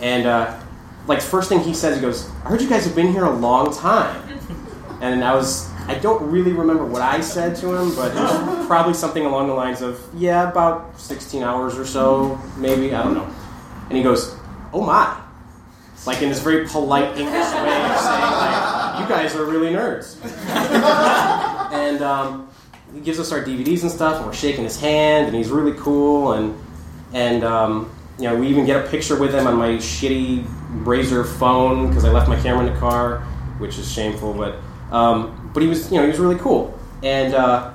[0.00, 0.58] and uh,
[1.06, 3.34] like first thing he says, he goes, "I heard you guys have been here a
[3.36, 4.40] long time,"
[5.00, 5.70] and I was.
[5.86, 8.10] I don't really remember what I said to him, but
[8.66, 12.94] probably something along the lines of, "Yeah, about 16 hours or so, maybe.
[12.94, 13.28] I don't know."
[13.90, 14.34] And he goes,
[14.72, 15.14] "Oh my!"
[16.06, 20.16] Like in this very polite English way of saying, like, "You guys are really nerds."
[21.72, 22.48] and um,
[22.94, 25.76] he gives us our DVDs and stuff, and we're shaking his hand, and he's really
[25.78, 26.56] cool, and
[27.12, 30.44] and um, you know we even get a picture with him on my shitty
[30.84, 33.20] Razr phone because I left my camera in the car,
[33.58, 34.56] which is shameful, but
[34.92, 37.73] um, but he was you know he was really cool, and uh,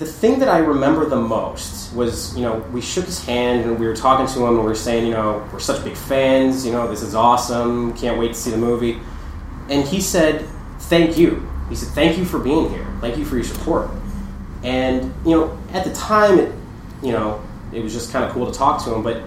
[0.00, 3.78] the thing that I remember the most was you know we shook his hand and
[3.78, 6.64] we were talking to him and we were saying you know we're such big fans,
[6.64, 8.98] you know this is awesome, can't wait to see the movie,
[9.68, 10.48] and he said
[10.88, 11.46] thank you.
[11.68, 13.90] He said thank you for being here, thank you for your support.
[14.64, 16.52] And you know, at the time, it,
[17.02, 19.02] you know, it was just kind of cool to talk to him.
[19.02, 19.22] But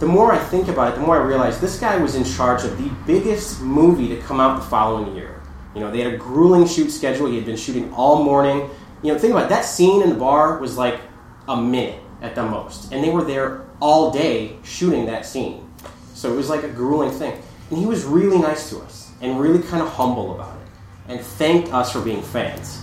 [0.00, 2.64] the more I think about it, the more I realize this guy was in charge
[2.64, 5.40] of the biggest movie to come out the following year.
[5.72, 7.28] You know, they had a grueling shoot schedule.
[7.28, 8.68] He had been shooting all morning.
[9.02, 11.00] You know, think about it, that scene in the bar was like
[11.48, 15.68] a minute at the most, and they were there all day shooting that scene.
[16.14, 17.40] So it was like a grueling thing.
[17.70, 21.20] And he was really nice to us and really kind of humble about it, and
[21.20, 22.80] thanked us for being fans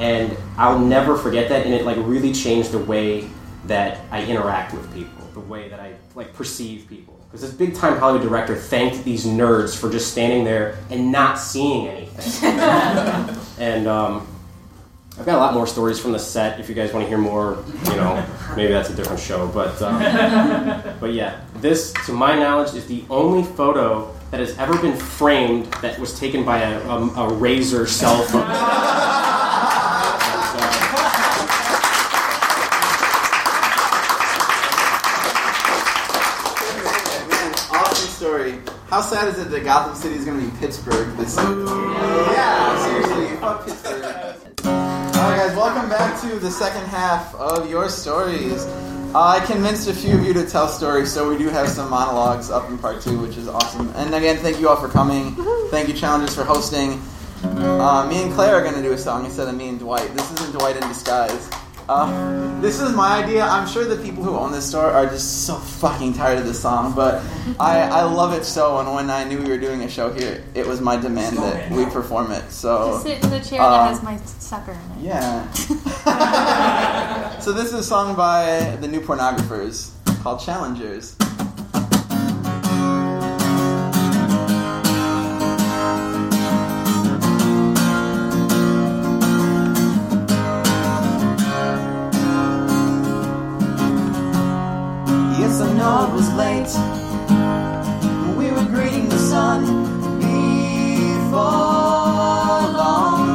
[0.00, 1.66] and I'll never forget that.
[1.66, 3.28] And it like really changed the way
[3.66, 7.20] that I interact with people, the way that I like perceive people.
[7.26, 11.38] Because this big time Hollywood director thanked these nerds for just standing there and not
[11.38, 12.58] seeing anything.
[13.58, 14.26] and um,
[15.20, 16.58] I've got a lot more stories from the set.
[16.60, 19.48] If you guys want to hear more, you know, maybe that's a different show.
[19.48, 19.98] But um,
[21.00, 25.66] but yeah, this, to my knowledge, is the only photo that has ever been framed
[25.82, 28.46] that was taken by a, a, a Razr cell phone.
[37.72, 38.58] Awesome story.
[38.88, 41.64] How sad is it that Gotham City is going to be Pittsburgh this year?
[41.66, 43.99] Yeah, seriously, fuck Pittsburgh.
[45.60, 48.64] Welcome back to the second half of your stories.
[49.14, 52.50] I convinced a few of you to tell stories, so we do have some monologues
[52.50, 53.92] up in part two, which is awesome.
[53.94, 55.36] And again, thank you all for coming.
[55.68, 57.02] Thank you, challengers, for hosting.
[57.42, 60.10] Uh, me and Claire are going to do a song instead of me and Dwight.
[60.14, 61.50] This isn't Dwight in disguise.
[61.90, 63.42] Uh, this is my idea.
[63.42, 66.62] I'm sure the people who own this store are just so fucking tired of this
[66.62, 67.20] song, but
[67.58, 68.78] I, I love it so.
[68.78, 71.68] And when I knew we were doing a show here, it was my demand that
[71.72, 72.48] we perform it.
[72.52, 75.00] So Just sit in the chair uh, that has my sucker in it.
[75.00, 75.50] yeah.
[77.40, 79.90] so this is a song by the New Pornographers
[80.22, 81.16] called Challengers.
[95.90, 96.72] It was late.
[98.38, 99.60] We were greeting the sun
[100.20, 101.40] before
[102.80, 103.26] long.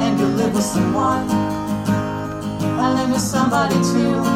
[0.00, 1.28] And you live with someone.
[2.84, 4.33] I live with somebody too.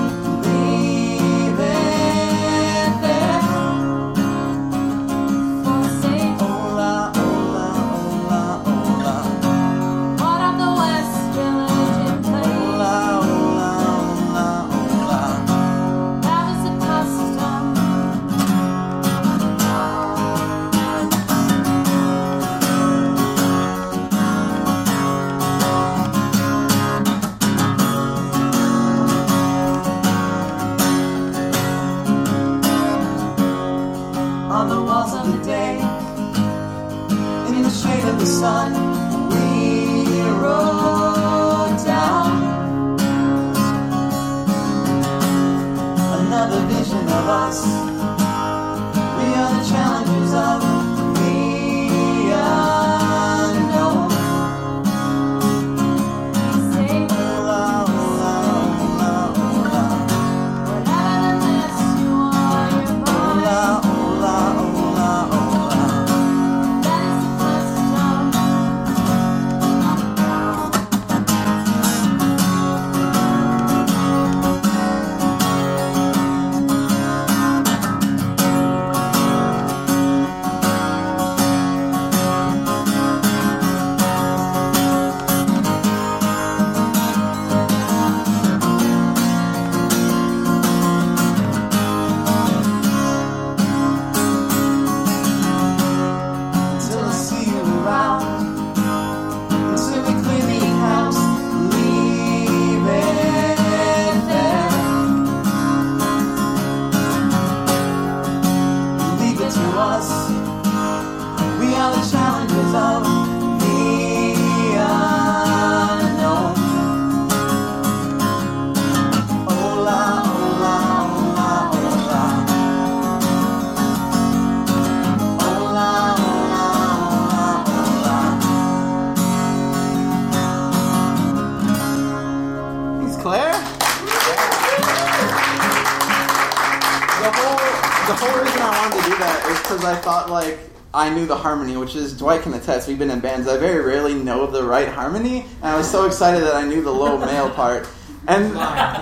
[141.28, 142.88] The harmony, which is Dwight can attest.
[142.88, 143.46] We've been in bands.
[143.46, 146.82] I very rarely know the right harmony, and I was so excited that I knew
[146.82, 147.86] the low male part.
[148.26, 148.52] And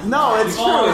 [0.08, 0.92] no, it's true.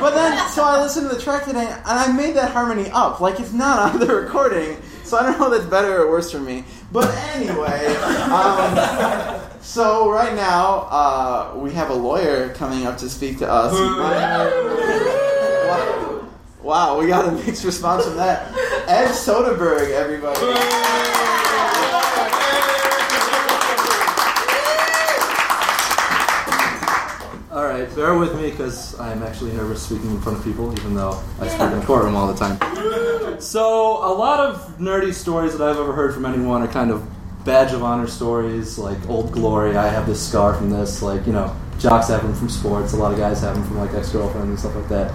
[0.00, 3.20] But then, so I listened to the track today, and I made that harmony up.
[3.20, 6.32] Like it's not on the recording, so I don't know if that's better or worse
[6.32, 6.64] for me.
[6.90, 7.86] But anyway,
[8.32, 13.72] um, so right now uh, we have a lawyer coming up to speak to us.
[15.68, 16.28] wow.
[16.62, 18.52] wow, we got a mixed response from that.
[18.88, 20.40] Ed Soderberg, everybody.
[27.52, 30.94] All right, bear with me because I'm actually nervous speaking in front of people, even
[30.94, 33.42] though I speak in a courtroom all the time.
[33.42, 37.06] So, a lot of nerdy stories that I've ever heard from anyone are kind of
[37.44, 39.76] badge of honor stories, like Old Glory.
[39.76, 41.02] I have this scar from this.
[41.02, 42.94] Like, you know, jocks have them from sports.
[42.94, 45.12] A lot of guys have them from like ex girlfriends and stuff like that.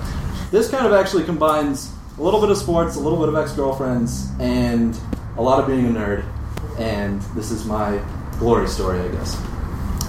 [0.52, 3.54] This kind of actually combines a little bit of sports, a little bit of ex
[3.54, 4.98] girlfriends, and
[5.38, 6.26] a lot of being a nerd.
[6.78, 8.02] And this is my
[8.40, 9.38] glory story, I guess.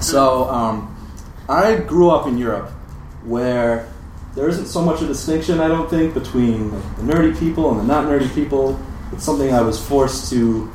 [0.00, 0.90] So, um,
[1.48, 2.70] I grew up in Europe
[3.24, 3.90] where
[4.34, 7.84] there isn't so much a distinction, I don't think, between the nerdy people and the
[7.84, 8.78] not nerdy people.
[9.12, 10.70] It's something I was forced to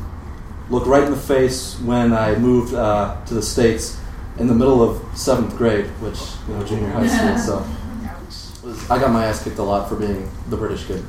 [0.69, 3.99] look right in the face when I moved uh, to the States
[4.37, 7.65] in the middle of seventh grade, which, you know, junior high school, so
[8.91, 11.03] I got my ass kicked a lot for being the British kid.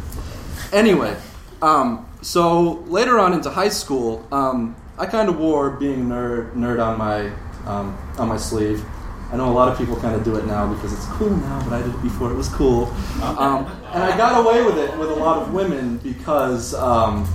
[0.72, 1.16] Anyway,
[1.62, 6.84] um, so later on into high school, um, I kind of wore being nerd, nerd
[6.84, 7.32] on my
[7.66, 8.84] um, on my sleeve.
[9.32, 11.62] I know a lot of people kind of do it now because it's cool now,
[11.64, 12.86] but I did it before it was cool.
[13.22, 17.26] Um, and I got away with it with a lot of women because um,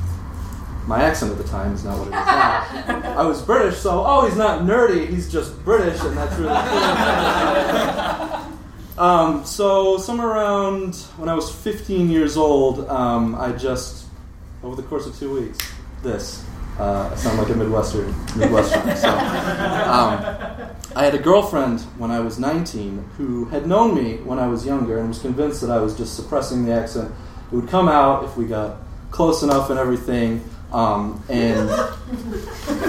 [0.86, 3.16] my accent at the time is not what it is now.
[3.18, 6.54] I was British, so oh, he's not nerdy, he's just British, and that's really
[8.30, 8.42] cool.
[8.98, 14.06] um, so somewhere around when I was 15 years old, um, I just
[14.66, 15.58] over the course of two weeks,
[16.02, 16.46] this.
[16.80, 18.96] Uh, I sound like a Midwestern, Midwestern.
[18.98, 24.40] So, um, I had a girlfriend when I was 19 who had known me when
[24.40, 27.14] I was younger and was convinced that I was just suppressing the accent.
[27.52, 28.78] It would come out if we got
[29.12, 30.44] close enough and everything.
[30.74, 31.86] Um, and yeah,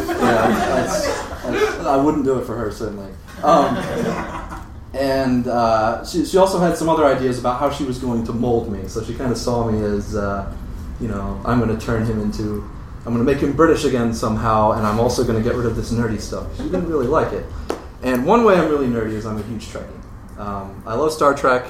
[0.09, 1.07] that's,
[1.43, 3.13] that's, I wouldn't do it for her certainly.
[3.45, 3.77] Um,
[4.97, 8.33] and uh, she, she also had some other ideas about how she was going to
[8.33, 8.89] mold me.
[8.89, 10.51] So she kind of saw me as, uh,
[11.01, 12.69] you know, I'm going to turn him into,
[13.05, 15.67] I'm going to make him British again somehow, and I'm also going to get rid
[15.67, 16.57] of this nerdy stuff.
[16.57, 17.45] She didn't really like it.
[18.03, 20.39] And one way I'm really nerdy is I'm a huge Trekkie.
[20.39, 21.67] Um, I love Star Trek,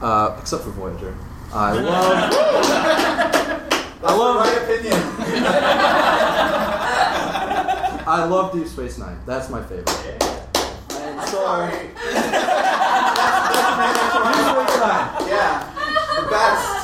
[0.00, 1.14] uh, except for Voyager.
[1.52, 2.32] I love.
[4.04, 4.36] I love.
[4.36, 4.94] my opinion.
[8.04, 9.18] I love Deep Space Nine.
[9.26, 10.41] That's my favorite.
[11.22, 11.70] And so.
[11.70, 11.92] Deep
[14.52, 15.28] Space Nine.
[15.28, 16.82] Yeah, the best.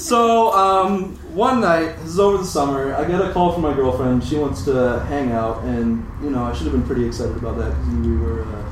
[0.00, 3.74] So, um, one night, this is over the summer, I get a call from my
[3.74, 4.22] girlfriend.
[4.22, 7.56] She wants to hang out, and, you know, I should have been pretty excited about
[7.58, 8.64] that because we were uh,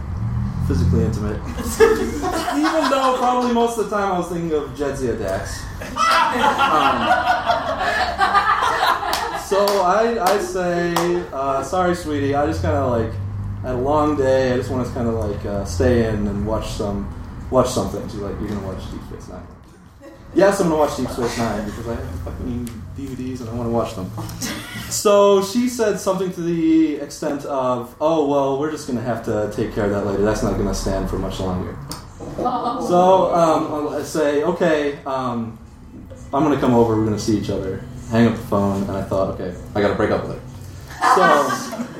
[0.68, 1.40] physically intimate.
[1.80, 5.64] Even though probably most of the time I was thinking of Jadzia Dax.
[5.80, 7.00] Um,
[9.44, 10.94] so I, I say,
[11.32, 13.12] uh, sorry, sweetie, I just kind of like
[13.64, 14.52] had a long day.
[14.52, 17.12] I just want to kind of like uh, stay in and watch some,
[17.50, 18.02] watch something.
[18.08, 19.46] She's like, you're gonna watch Deep Space Nine.
[20.34, 22.66] Yes, I'm gonna watch Deep Space Nine because I have fucking
[22.98, 24.10] DVDs and I want to watch them.
[24.90, 29.50] So she said something to the extent of, "Oh well, we're just gonna have to
[29.52, 30.22] take care of that later.
[30.22, 31.76] That's not gonna stand for much longer."
[32.36, 35.58] So um, I say, "Okay, um,
[36.32, 36.94] I'm gonna come over.
[36.96, 39.94] We're gonna see each other." Hang up the phone, and I thought, "Okay, I gotta
[39.94, 40.42] break up with her."
[41.16, 41.86] So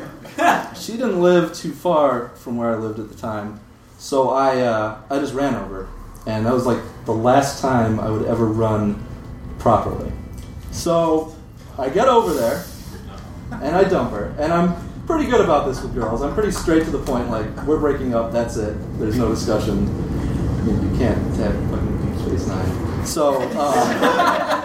[0.84, 3.60] she didn't live too far from where I lived at the time,
[3.98, 5.88] so I uh, I just ran over,
[6.26, 9.02] and that was like the last time I would ever run
[9.58, 10.12] properly.
[10.72, 11.34] So
[11.78, 12.64] I get over there,
[13.50, 14.74] and I dump her, and I'm
[15.06, 16.22] pretty good about this with girls.
[16.22, 17.30] I'm pretty straight to the point.
[17.30, 18.30] Like we're breaking up.
[18.30, 18.76] That's it.
[18.98, 19.88] There's no discussion.
[19.88, 23.06] I mean, you can't have fucking Space Nine.
[23.06, 23.40] So.
[23.58, 24.60] Um,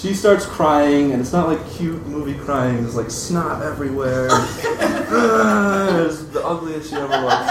[0.00, 2.82] she starts crying, and it's not like cute movie crying.
[2.82, 4.28] There's like snot everywhere.
[4.30, 7.48] it's the ugliest she ever was.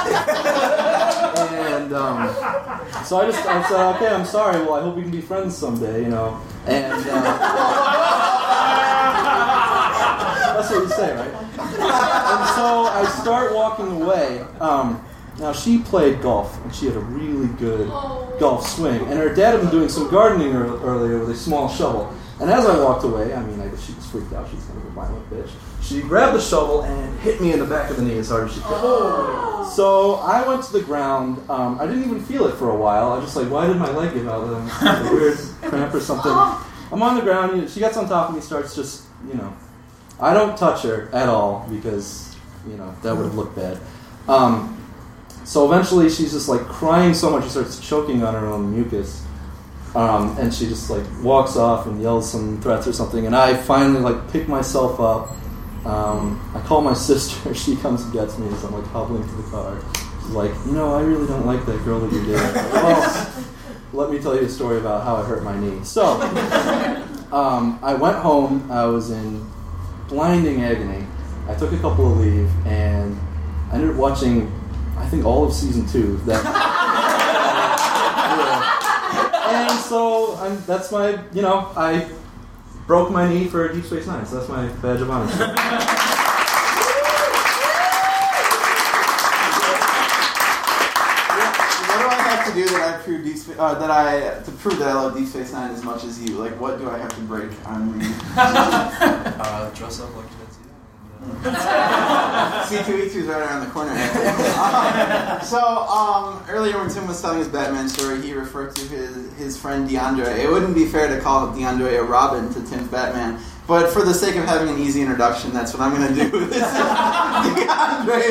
[1.52, 2.34] And um,
[3.06, 4.62] so I just I said, okay, I'm sorry.
[4.62, 6.42] Well, I hope we can be friends someday, you know.
[6.66, 7.40] And uh,
[10.56, 11.34] that's what you say, right?
[11.60, 14.40] And so I start walking away.
[14.60, 15.06] Um,
[15.40, 17.88] now she played golf, and she had a really good
[18.40, 19.02] golf swing.
[19.04, 22.12] And her dad had been doing some gardening earlier with a small shovel.
[22.40, 24.50] And as I walked away, I mean, I, she was freaked out.
[24.50, 25.50] She's kind of a violent bitch.
[25.82, 28.48] She grabbed the shovel and hit me in the back of the knee as hard
[28.48, 29.72] as she could.
[29.76, 31.38] So I went to the ground.
[31.50, 33.12] Um, I didn't even feel it for a while.
[33.12, 34.48] I was just like, why did my leg give out?
[34.82, 35.38] That was weird.
[35.70, 36.32] cramp or something.
[36.32, 37.70] I'm on the ground.
[37.70, 39.54] She gets on top of me, starts just, you know,
[40.20, 42.36] I don't touch her at all because,
[42.68, 43.80] you know, that would have looked bad.
[44.28, 44.76] Um,
[45.44, 49.26] so eventually, she's just like crying so much, she starts choking on her own mucus.
[49.96, 53.26] Um, and she just like walks off and yells some threats or something.
[53.26, 55.36] And I finally like pick myself up.
[55.86, 57.54] Um, I call my sister.
[57.54, 59.82] She comes and gets me as I'm like hobbling to the car.
[60.22, 62.36] She's like, you know, I really don't like that girl that you did.
[62.36, 63.46] well,
[63.94, 65.84] let me tell you a story about how I hurt my knee.
[65.84, 66.04] So,
[67.32, 68.72] um, I went home.
[68.72, 69.44] I was in
[70.08, 71.06] blinding agony.
[71.48, 73.20] I took a couple of Aleve and
[73.72, 74.52] I ended up watching,
[74.98, 76.18] I think, all of season two.
[76.26, 76.44] That.
[76.44, 76.90] Yeah.
[79.50, 82.08] And so I'm, that's my, you know, I
[82.86, 85.26] broke my knee for Deep Space Nine, so that's my badge of honor.
[85.26, 85.36] What
[92.00, 94.78] do I have to do that I prove Deep Space, uh, that I to prove
[94.78, 96.36] that I love Deep Space Nine as much as you?
[96.38, 98.06] Like, what do I have to break on me?
[99.42, 100.26] Uh, dress up like
[101.20, 103.92] C2E2 is right around the corner.
[103.92, 109.34] Um, so, um, earlier when Tim was telling his Batman story, he referred to his,
[109.34, 110.40] his friend DeAndre.
[110.40, 114.14] It wouldn't be fair to call DeAndre a Robin to Tim's Batman, but for the
[114.14, 116.30] sake of having an easy introduction, that's what I'm going to do.
[116.46, 117.68] This is DeAndre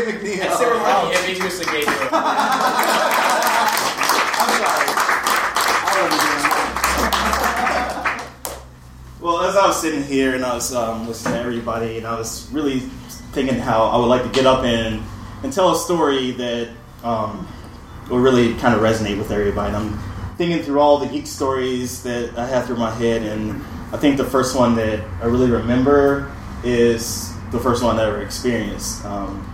[0.06, 0.40] McNeal.
[0.40, 0.80] I'd say we're
[1.14, 1.66] ambiguously.
[4.40, 4.88] I'm sorry.
[5.84, 6.47] I love you,
[9.20, 12.16] Well, as I was sitting here and I was um, listening to everybody, and I
[12.16, 12.78] was really
[13.32, 15.02] thinking how I would like to get up and
[15.42, 16.68] and tell a story that
[17.02, 17.48] um,
[18.08, 19.74] will really kind of resonate with everybody.
[19.74, 19.98] And I'm
[20.36, 23.60] thinking through all the geek stories that I have through my head, and
[23.92, 28.22] I think the first one that I really remember is the first one I ever
[28.22, 29.04] experienced.
[29.04, 29.44] Um,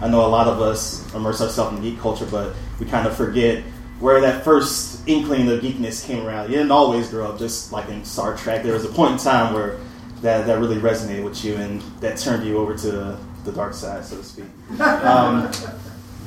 [0.00, 3.16] I know a lot of us immerse ourselves in geek culture, but we kind of
[3.16, 3.62] forget
[4.02, 6.50] where that first inkling of geekness came around.
[6.50, 8.64] You didn't always grow up just like in Star Trek.
[8.64, 9.78] There was a point in time where
[10.22, 14.04] that, that really resonated with you and that turned you over to the dark side,
[14.04, 14.46] so to speak.
[14.80, 15.48] Um,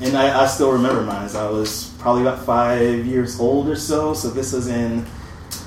[0.02, 1.30] and I, I still remember mine.
[1.36, 4.14] I was probably about five years old or so.
[4.14, 5.04] So this was in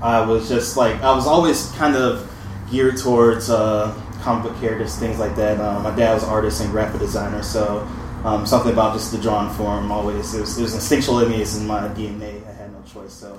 [0.00, 2.26] I was just like I was always kind of
[2.70, 5.60] geared towards uh, comic book characters, things like that.
[5.60, 7.86] Um, my dad was an artist and graphic designer, so
[8.24, 11.40] um, something about just the drawn form always it was, it was instinctual in me.
[11.40, 12.46] It's in my DNA.
[12.46, 13.38] I had no choice, so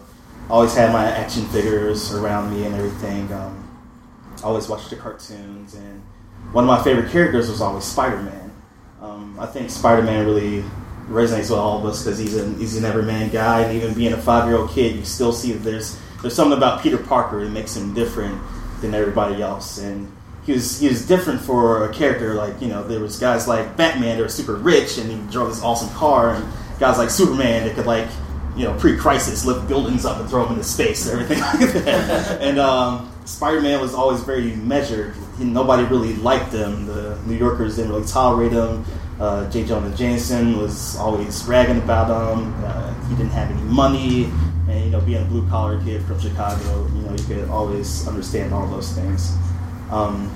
[0.49, 3.31] I always had my action figures around me and everything.
[3.31, 3.67] Um,
[4.39, 6.01] I always watched the cartoons, and
[6.51, 8.51] one of my favorite characters was always Spider Man.
[9.01, 10.63] Um, I think Spider Man really
[11.07, 14.13] resonates with all of us because he's an he's an everyman guy, and even being
[14.13, 17.43] a five year old kid, you still see that there's there's something about Peter Parker
[17.43, 18.41] that makes him different
[18.81, 20.11] than everybody else, and
[20.45, 23.77] he was he was different for a character like you know there was guys like
[23.77, 26.45] Batman that were super rich and he drove this awesome car, and
[26.79, 28.07] guys like Superman that could like
[28.55, 32.41] you know pre-crisis lift buildings up and throw them into space and everything like that,
[32.41, 35.13] and um, Spider-Man was always very measured.
[35.37, 36.85] He, nobody really liked him.
[36.85, 38.83] The New Yorkers didn't really tolerate him.
[39.19, 39.65] Uh, J.
[39.65, 42.53] Jonah Jameson was always ragging about him.
[42.65, 44.25] Uh, he didn't have any money,
[44.67, 48.07] and you know, being a blue collar kid from Chicago, you know, you could always
[48.07, 49.37] understand all those things.
[49.91, 50.35] Um,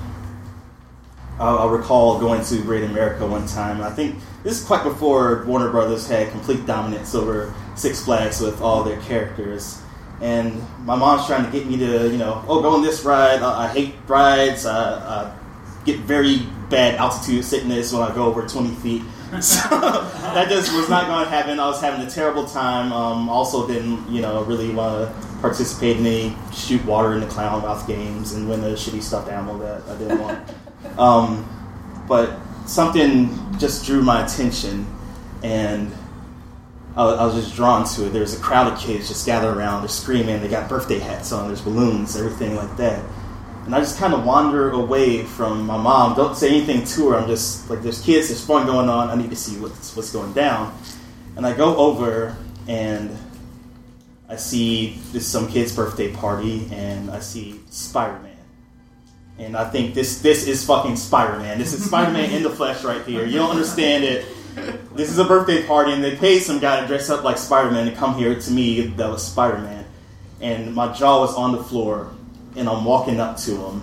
[1.38, 3.82] I'll, recall going to Great America one time.
[3.82, 8.60] I think this is quite before Warner Brothers had complete dominance over Six Flags with
[8.62, 9.82] all their characters.
[10.22, 13.42] And my mom's trying to get me to, you know, oh, go on this ride.
[13.42, 14.64] I, I hate rides.
[14.64, 15.36] I, I
[15.84, 16.40] get very
[16.70, 19.02] bad altitude sickness when I go over 20 feet.
[19.40, 21.58] So that just was not going to happen.
[21.58, 22.92] I was having a terrible time.
[22.92, 27.26] Um, also, didn't, you know, really want to participate in any shoot water in the
[27.26, 30.38] clown mouth games and win the shitty stuffed animal that I didn't want.
[30.98, 31.44] Um,
[32.06, 34.86] but something just drew my attention,
[35.42, 35.92] and
[36.96, 38.10] I, I was just drawn to it.
[38.10, 39.82] There's a crowd of kids just gathered around.
[39.82, 40.40] They're screaming.
[40.40, 41.48] They got birthday hats on.
[41.48, 43.04] There's balloons, everything like that.
[43.66, 46.14] And I just kind of wander away from my mom.
[46.14, 47.16] Don't say anything to her.
[47.18, 48.28] I'm just like, there's kids.
[48.28, 49.10] There's fun going on.
[49.10, 50.78] I need to see what's what's going down.
[51.34, 52.36] And I go over
[52.68, 53.10] and
[54.28, 58.36] I see this some kid's birthday party, and I see Spider Man.
[59.38, 61.58] And I think this this is fucking Spider Man.
[61.58, 63.26] This is Spider Man in the flesh right here.
[63.26, 64.26] You don't understand it.
[64.94, 67.70] This is a birthday party, and they paid some guy to dress up like Spider
[67.70, 68.82] Man to come here to me.
[68.82, 69.84] That was Spider Man,
[70.40, 72.15] and my jaw was on the floor.
[72.56, 73.82] And I'm walking up to him,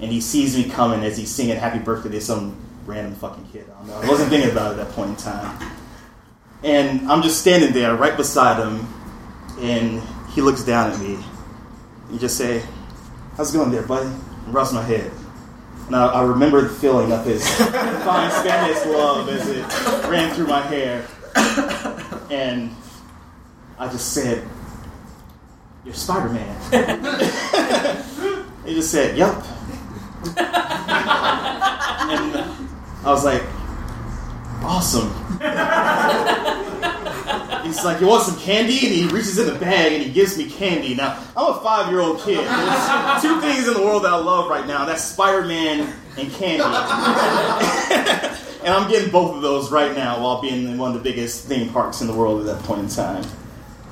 [0.00, 2.56] and he sees me coming as he's singing "Happy Birthday" to some
[2.86, 3.66] random fucking kid.
[3.70, 4.00] I don't know.
[4.00, 5.72] I wasn't thinking about it at that point in time.
[6.62, 8.86] And I'm just standing there right beside him,
[9.60, 10.02] and
[10.32, 11.18] he looks down at me.
[12.10, 12.62] You just say,
[13.36, 15.10] "How's it going there, buddy?" And rubs my head.
[15.86, 20.46] And I, I remember the feeling of his fine Spandex glove as it ran through
[20.46, 21.06] my hair.
[22.30, 22.74] And
[23.78, 24.48] I just said,
[25.84, 26.56] You're Spider Man.
[28.64, 29.36] he just said, Yup.
[30.24, 30.38] and
[33.04, 33.42] I was like,
[34.62, 35.10] Awesome.
[37.64, 38.78] He's like, You want some candy?
[38.86, 40.94] And he reaches in the bag and he gives me candy.
[40.94, 42.38] Now, I'm a five year old kid.
[42.38, 46.32] There's two things in the world that I love right now that's Spider Man and
[46.32, 46.64] candy.
[48.64, 51.46] and I'm getting both of those right now while being in one of the biggest
[51.46, 53.22] theme parks in the world at that point in time.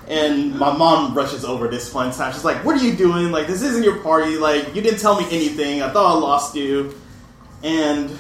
[0.09, 2.32] And my mom rushes over this in time.
[2.32, 3.30] She's like, What are you doing?
[3.30, 4.36] Like, this isn't your party.
[4.36, 5.82] Like, you didn't tell me anything.
[5.82, 6.94] I thought I lost you.
[7.62, 8.16] And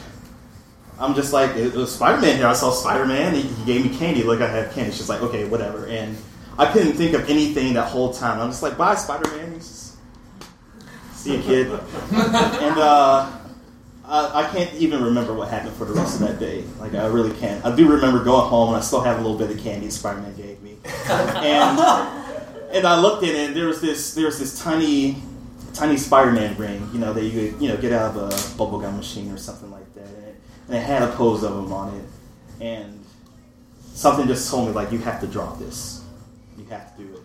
[0.98, 2.46] I'm just like, it was Spider Man here.
[2.46, 3.34] I saw Spider Man.
[3.34, 4.22] He, he gave me candy.
[4.22, 4.92] Look, I have candy.
[4.92, 5.86] She's like, okay, whatever.
[5.86, 6.16] And
[6.56, 8.38] I couldn't think of anything that whole time.
[8.38, 9.60] I'm just like, bye, Spider Man.
[9.60, 11.66] See you, kid.
[12.12, 13.30] and uh,
[14.04, 16.64] I, I can't even remember what happened for the rest of that day.
[16.78, 17.64] Like, I really can't.
[17.64, 20.20] I do remember going home and I still have a little bit of candy Spider
[20.20, 20.61] Man gave.
[20.84, 21.78] And
[22.72, 25.22] and I looked at it and there was this there was this tiny
[25.74, 28.96] tiny Spider-Man ring, you know, that you could, you know, get out of a bubblegum
[28.96, 30.06] machine or something like that.
[30.06, 32.04] And it, and it had a pose of him on it.
[32.60, 33.04] And
[33.94, 36.04] something just told me, like, you have to draw this.
[36.58, 37.20] You have to do it.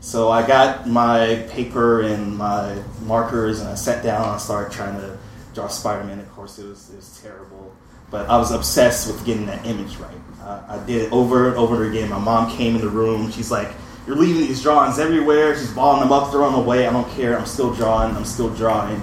[0.00, 4.72] So I got my paper and my markers and I sat down and I started
[4.72, 5.18] trying to
[5.54, 6.20] draw Spider-Man.
[6.20, 7.74] Of course, it was, it was terrible.
[8.10, 10.10] But I was obsessed with getting that image right.
[10.42, 12.08] I, I did it over and over again.
[12.08, 13.30] My mom came in the room.
[13.30, 13.70] She's like,
[14.06, 15.56] you're leaving these drawings everywhere.
[15.56, 16.86] She's balling them up, throwing them away.
[16.86, 17.38] I don't care.
[17.38, 18.14] I'm still drawing.
[18.16, 19.00] I'm still drawing.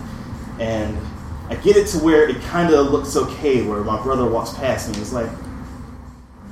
[0.59, 0.97] And
[1.49, 4.89] I get it to where it kind of looks okay, where my brother walks past
[4.89, 4.97] me.
[4.97, 5.29] He's like,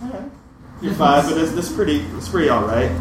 [0.01, 0.31] all right,
[0.81, 2.91] you're fine, but it's, it's pretty, it's pretty all right.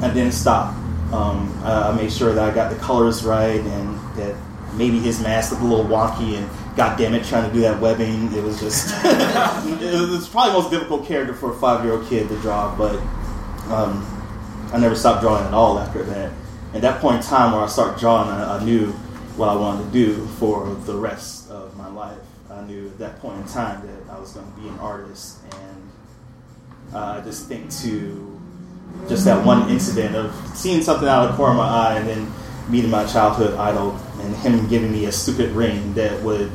[0.00, 0.74] I didn't stop.
[1.12, 4.34] Um, I I made sure that I got the colors right and that
[4.74, 7.80] maybe his mask looked a little wonky and God damn it, trying to do that
[7.80, 12.28] webbing, it was just, it was probably the most difficult character for a five-year-old kid
[12.28, 12.96] to draw, but
[13.70, 14.04] um,
[14.72, 16.32] I never stopped drawing at all after that.
[16.74, 18.88] At that point in time where I started drawing, I, I knew
[19.36, 22.18] what I wanted to do for the rest of my life.
[22.50, 25.38] I knew at that point in time that I was going to be an artist,
[25.52, 25.90] and
[26.92, 28.40] uh, I just think to
[29.08, 32.08] just that one incident of seeing something out of the corner of my eye and
[32.08, 32.32] then
[32.68, 36.50] meeting my childhood idol and him giving me a stupid ring that would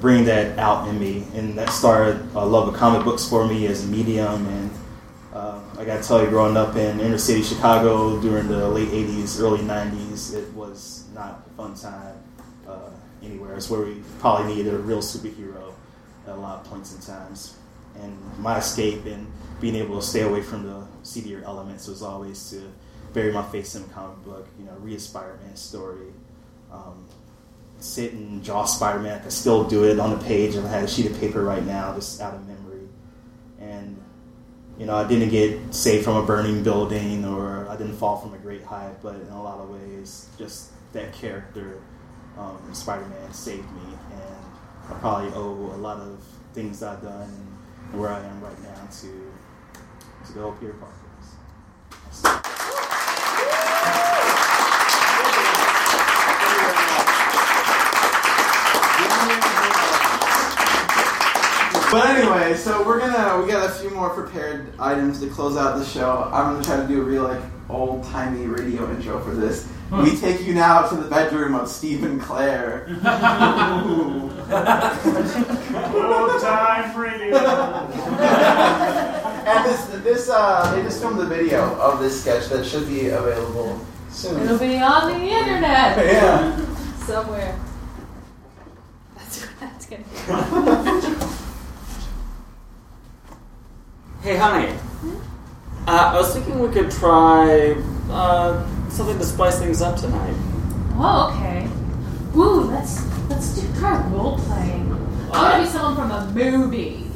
[0.00, 3.66] bring that out in me, and that started a love of comic books for me
[3.66, 4.70] as a medium and
[5.36, 8.88] uh, I got to tell you, growing up in inner city Chicago during the late
[8.88, 12.16] 80s, early 90s, it was not a fun time
[12.66, 12.88] uh,
[13.22, 13.54] anywhere.
[13.54, 15.74] It's where we probably needed a real superhero
[16.26, 17.58] at a lot of points and times.
[18.00, 19.30] And my escape and
[19.60, 22.72] being able to stay away from the seedier elements was always to
[23.12, 26.12] bury my face in a comic book, you know, read a Spider Man story,
[26.72, 27.05] um,
[27.86, 29.18] sit and draw Spider Man.
[29.18, 30.54] I could still do it on the page.
[30.54, 32.88] And I had a sheet of paper right now, just out of memory.
[33.60, 34.02] And
[34.78, 38.34] you know, I didn't get saved from a burning building or I didn't fall from
[38.34, 41.80] a great height, but in a lot of ways, just that character,
[42.36, 43.94] um, Spider Man, saved me.
[44.12, 46.22] And I probably owe a lot of
[46.52, 47.28] things I've done
[47.92, 49.32] and where I am right now to,
[50.26, 50.95] to the whole Peter Parker.
[61.90, 65.78] But anyway, so we're gonna we got a few more prepared items to close out
[65.78, 66.28] the show.
[66.32, 69.68] I'm gonna try to do a real like old timey radio intro for this.
[69.92, 72.86] We take you now to the bedroom of Stephen Clare.
[75.94, 77.36] Old time radio.
[79.46, 83.10] and this this uh they just filmed the video of this sketch that should be
[83.10, 83.80] available
[84.10, 84.42] soon.
[84.42, 85.98] It'll be on the internet.
[86.04, 86.74] Yeah.
[87.06, 87.56] Somewhere.
[89.16, 90.02] That's, that's gonna
[94.26, 94.72] Hey, honey.
[94.72, 95.88] Hmm?
[95.88, 97.76] Uh, I was thinking we could try
[98.10, 100.34] uh, something to spice things up tonight.
[100.96, 101.68] Oh, okay.
[102.36, 104.90] Ooh, let's let's do try role playing.
[105.30, 107.08] I want to be someone from a movie.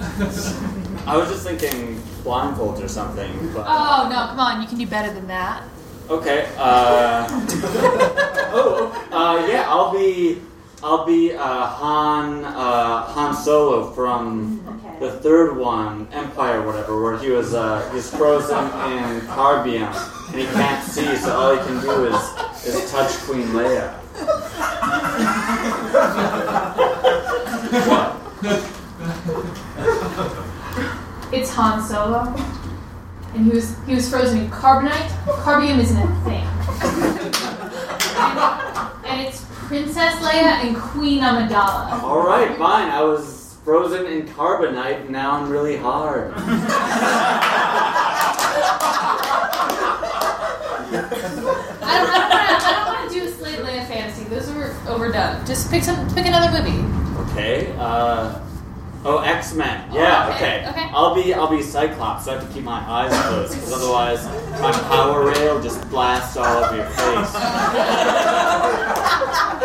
[1.05, 4.87] I was just thinking blindfold or something, but Oh no, come on, you can do
[4.87, 5.65] better than that.
[6.09, 6.49] okay.
[6.57, 7.27] Uh,
[8.55, 10.41] oh, uh, yeah, I'll be
[10.81, 14.61] I'll be uh, Han uh, Han Solo from
[15.01, 19.91] the third one, Empire, whatever, where he was uh, he's frozen in Carbium
[20.29, 23.97] and he can't see, so all he can do is is touch Queen Leia.
[31.33, 32.35] It's Han Solo,
[33.35, 35.09] and he was he was frozen in carbonite.
[35.43, 36.45] Carbium isn't a thing,
[38.19, 42.03] and, and it's Princess Leia and Queen Amidala.
[42.03, 42.91] All right, fine.
[42.91, 43.40] I was
[43.71, 45.03] frozen in carbonite.
[45.03, 46.33] and Now I'm really hard.
[46.35, 46.41] I
[51.95, 52.67] don't, want to.
[52.67, 54.25] Don't want to do a Slave Leia fantasy.
[54.25, 55.47] Those are overdone.
[55.47, 56.13] Just pick some.
[56.17, 56.83] Pick another movie.
[57.31, 57.73] Okay.
[57.79, 58.41] Uh,
[59.05, 59.89] oh, X Men.
[59.93, 60.27] Yeah.
[60.27, 60.71] Oh, okay, okay.
[60.71, 60.91] okay.
[60.93, 62.25] I'll be I'll be Cyclops.
[62.25, 64.25] So I have to keep my eyes closed because otherwise
[64.61, 66.97] my power rail just blasts all over your face.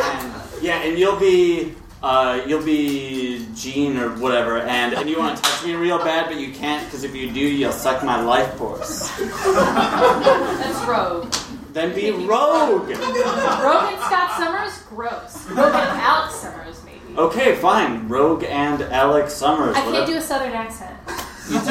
[0.05, 1.73] and, yeah, and you'll be.
[2.05, 6.27] Uh, you'll be Jean or whatever, and, and you want to touch me real bad,
[6.27, 9.09] but you can't because if you do, you'll suck my life force.
[9.17, 11.33] That's Rogue.
[11.73, 12.89] Then be Rogue.
[12.89, 15.49] Rogue and Scott Summers, gross.
[15.49, 17.17] Rogue and Alex Summers, maybe.
[17.17, 18.07] Okay, fine.
[18.07, 19.75] Rogue and Alex Summers.
[19.75, 20.11] I can't whatever.
[20.11, 20.95] do a Southern accent.
[21.49, 21.67] You don't.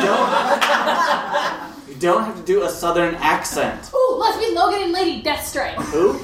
[1.89, 3.89] you don't have to do a Southern accent.
[3.95, 5.77] Ooh, let's be Logan and Lady Deathstrike.
[5.93, 6.15] Who?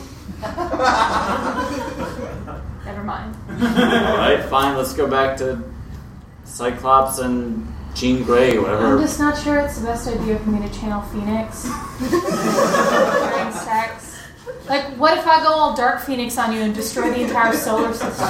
[2.84, 3.36] Never mind.
[3.62, 4.76] All right, fine.
[4.76, 5.62] Let's go back to
[6.44, 8.86] Cyclops and Jean Grey, whatever.
[8.94, 11.64] I'm just not sure it's the best idea for me to channel Phoenix
[11.98, 14.18] during sex.
[14.68, 17.92] Like, what if I go all Dark Phoenix on you and destroy the entire solar
[17.92, 18.28] system?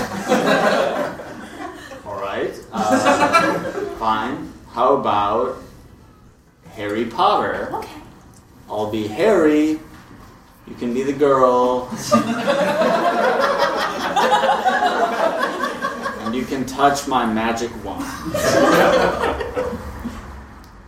[2.06, 2.52] All right.
[2.72, 4.52] Uh, fine.
[4.72, 5.62] How about
[6.70, 7.68] Harry Potter?
[7.74, 8.00] Okay.
[8.68, 9.78] I'll be Harry.
[10.70, 11.88] You can be the girl.
[16.20, 18.04] and you can touch my magic wand.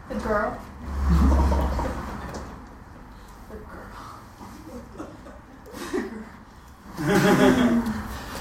[0.09, 0.57] The girl.
[3.51, 3.59] The
[7.03, 7.83] girl.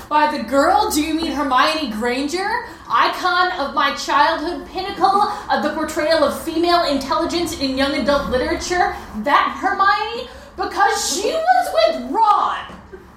[0.09, 2.65] By the girl, do you mean Hermione Granger?
[2.87, 8.95] Icon of my childhood pinnacle of the portrayal of female intelligence in young adult literature?
[9.23, 10.29] That Hermione?
[10.61, 12.59] Because she was with Ron,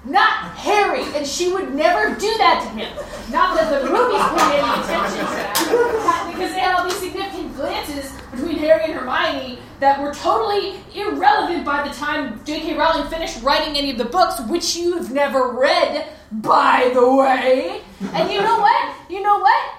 [0.05, 2.93] not Harry, and she would never do that to him.
[3.33, 7.55] Not that the movies paid any attention to that, because they had all these significant
[7.57, 12.77] glances between Harry and Hermione that were totally irrelevant by the time J.K.
[12.77, 17.83] Rowling finished writing any of the books, which you've never read, by the way.
[18.13, 18.95] And you know what?
[19.11, 19.75] You know what?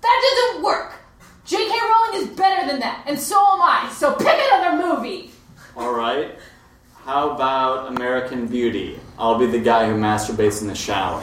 [0.00, 0.94] That doesn't work.
[1.46, 1.70] J.K.
[1.70, 3.90] Rowling is better than that, and so am I.
[3.92, 5.30] So pick another movie.
[5.76, 6.38] All right.
[7.04, 8.98] How about American Beauty?
[9.18, 11.20] I'll be the guy who masturbates in the shower.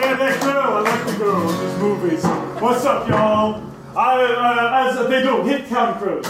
[0.00, 0.60] Yeah, that girl.
[0.60, 2.24] I like the girl these movies.
[2.60, 3.62] What's up, y'all?
[3.96, 6.26] I, uh, as they do, hit County Crows.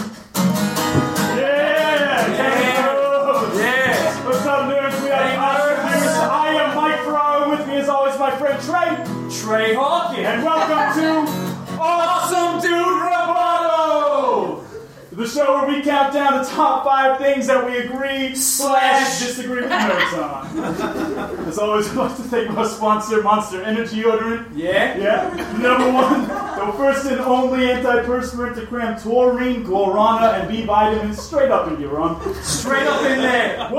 [1.35, 3.57] Yeah, County Crows.
[3.57, 4.25] Yeah.
[4.27, 5.01] What's up, nerds?
[5.01, 5.50] We have
[7.61, 8.95] With me, as always, my friend Trey.
[9.39, 10.25] Trey Hawkins.
[10.25, 11.31] And welcome to
[11.79, 14.65] Awesome Dude Rebuttal.
[15.11, 19.61] The show where we count down the top five things that we agree slash disagree
[19.61, 20.47] with nerds on.
[21.47, 24.47] As always, I'd like to thank our sponsor, Monster Energy Deodorant.
[24.55, 24.97] Yeah?
[24.97, 25.29] Yeah.
[25.59, 31.51] Number one, the first and only antiperspirant to cram taurine, guarana, and B vitamins straight
[31.51, 32.19] up in your arm.
[32.41, 33.69] Straight up in there.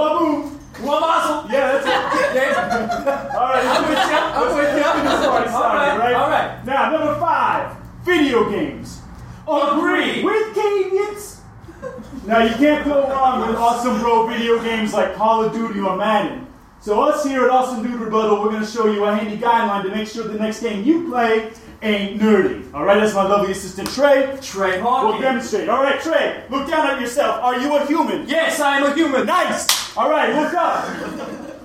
[0.83, 1.01] Waboo!
[1.01, 1.51] Wabazzle!
[1.51, 2.35] Yeah, that's it.
[2.35, 3.31] Yeah.
[3.35, 4.19] All right, I'm with you.
[4.35, 5.55] I'm with you.
[5.55, 6.15] All right, right?
[6.15, 6.65] All right.
[6.65, 9.01] Now, number five, video games.
[9.47, 11.41] Agree with caveats.
[12.27, 15.97] Now you can't go wrong with awesome bro video games like Call of Duty or
[15.97, 16.47] Madden.
[16.81, 19.83] So us here at Awesome Dude Rebuttal, we're going to show you a handy guideline
[19.83, 21.51] to make sure the next game you play
[21.83, 22.73] ain't nerdy.
[22.73, 24.37] All right, that's my lovely assistant Trey.
[24.41, 25.13] Trey Hawkins.
[25.13, 25.69] We'll demonstrate.
[25.69, 27.43] All right, Trey, look down at yourself.
[27.43, 28.29] Are you a human?
[28.29, 29.27] Yes, I am a human.
[29.27, 29.97] Nice.
[29.97, 30.89] All right, look up.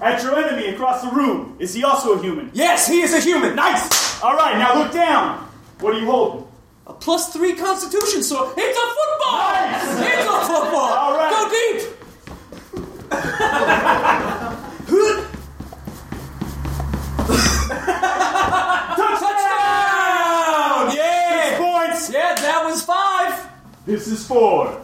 [0.02, 1.56] At your enemy across the room.
[1.60, 2.52] Is he also a human?
[2.54, 3.56] Yes, he is a human.
[3.56, 4.22] Nice.
[4.22, 5.48] All right, now look down.
[5.80, 6.48] What are you holding?
[6.88, 9.52] A plus three constitution, so it's a football!
[9.52, 10.00] Nice.
[10.00, 10.94] It's a football!
[10.94, 11.32] All right.
[11.32, 11.94] Go deep!
[18.98, 19.37] Touchdown!
[22.10, 22.30] Yeah!
[22.30, 23.50] Yeah, that was five!
[23.86, 24.82] This is four.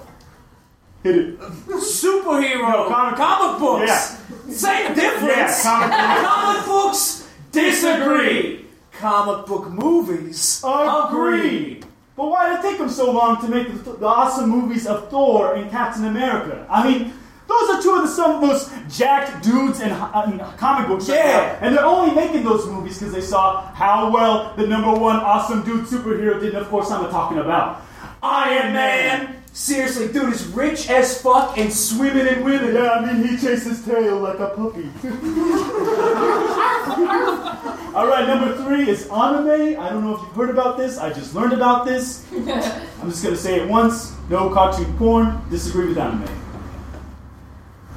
[1.03, 1.39] Hit it.
[1.39, 2.89] Superhero!
[2.89, 3.87] No, comic, books!
[3.87, 4.53] Yeah.
[4.53, 5.65] Same difference!
[5.65, 7.23] Yeah, comic books!
[7.53, 8.65] disagree!
[8.91, 11.81] Comic book movies agree!
[12.15, 15.09] But why did it take them so long to make the, the awesome movies of
[15.09, 16.65] Thor and Captain America?
[16.69, 17.13] I mean,
[17.59, 21.07] those are two of the some most jacked dudes in, uh, in comic books.
[21.07, 21.15] Yeah.
[21.15, 21.57] now.
[21.61, 25.63] And they're only making those movies because they saw how well the number one awesome
[25.63, 26.53] dude superhero did.
[26.53, 27.81] And of course, I'm talking about
[28.21, 29.39] Iron Man.
[29.53, 32.73] Seriously, dude is rich as fuck and swimming in women.
[32.73, 34.89] Yeah, I mean, he chases tail like a puppy.
[37.95, 39.79] All right, number three is anime.
[39.79, 40.97] I don't know if you've heard about this.
[40.97, 42.25] I just learned about this.
[42.33, 44.11] I'm just gonna say it once.
[44.27, 45.39] No cartoon porn.
[45.51, 46.25] Disagree with anime.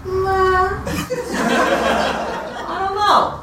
[2.69, 3.41] I don't know.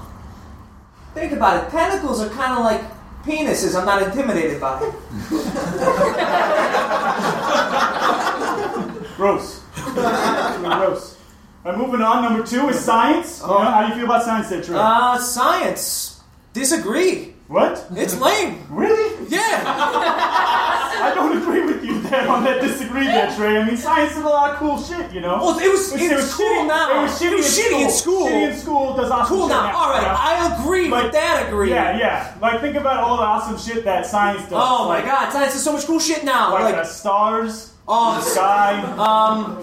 [1.13, 1.69] Think about it.
[1.71, 2.81] Tentacles are kind of like
[3.23, 3.75] penises.
[3.77, 4.93] I'm not intimidated by it.
[9.17, 9.61] Gross.
[9.83, 11.17] Gross.
[11.65, 12.23] Right, moving on.
[12.23, 13.41] Number two is science.
[13.41, 14.75] You know, how do you feel about science, there, Trey?
[14.77, 16.21] Uh, science.
[16.53, 17.32] Disagree.
[17.47, 17.85] What?
[17.95, 18.59] It's lame.
[18.69, 19.27] Really?
[19.29, 19.63] Yeah.
[19.65, 23.57] I don't agree with you there on that disagree there, Trey.
[23.57, 25.37] I mean, science did a lot of cool shit, you know?
[25.37, 26.99] Well, it was- It it's cool now.
[26.99, 28.19] It was shitty, It was in, shitty in school.
[28.21, 28.27] school.
[28.29, 29.75] Shitty in school does awesome Cool shit now.
[29.75, 30.15] All right, you know?
[30.17, 31.47] I agree Like- with that.
[31.47, 31.69] Agree.
[31.71, 32.33] Yeah, yeah.
[32.41, 34.53] Like, think about all the awesome shit that science does.
[34.53, 36.51] Oh my Like- god, science is so much cool shit now.
[36.53, 38.81] Like, Like, the stars, Oh, the sky.
[38.97, 39.57] um,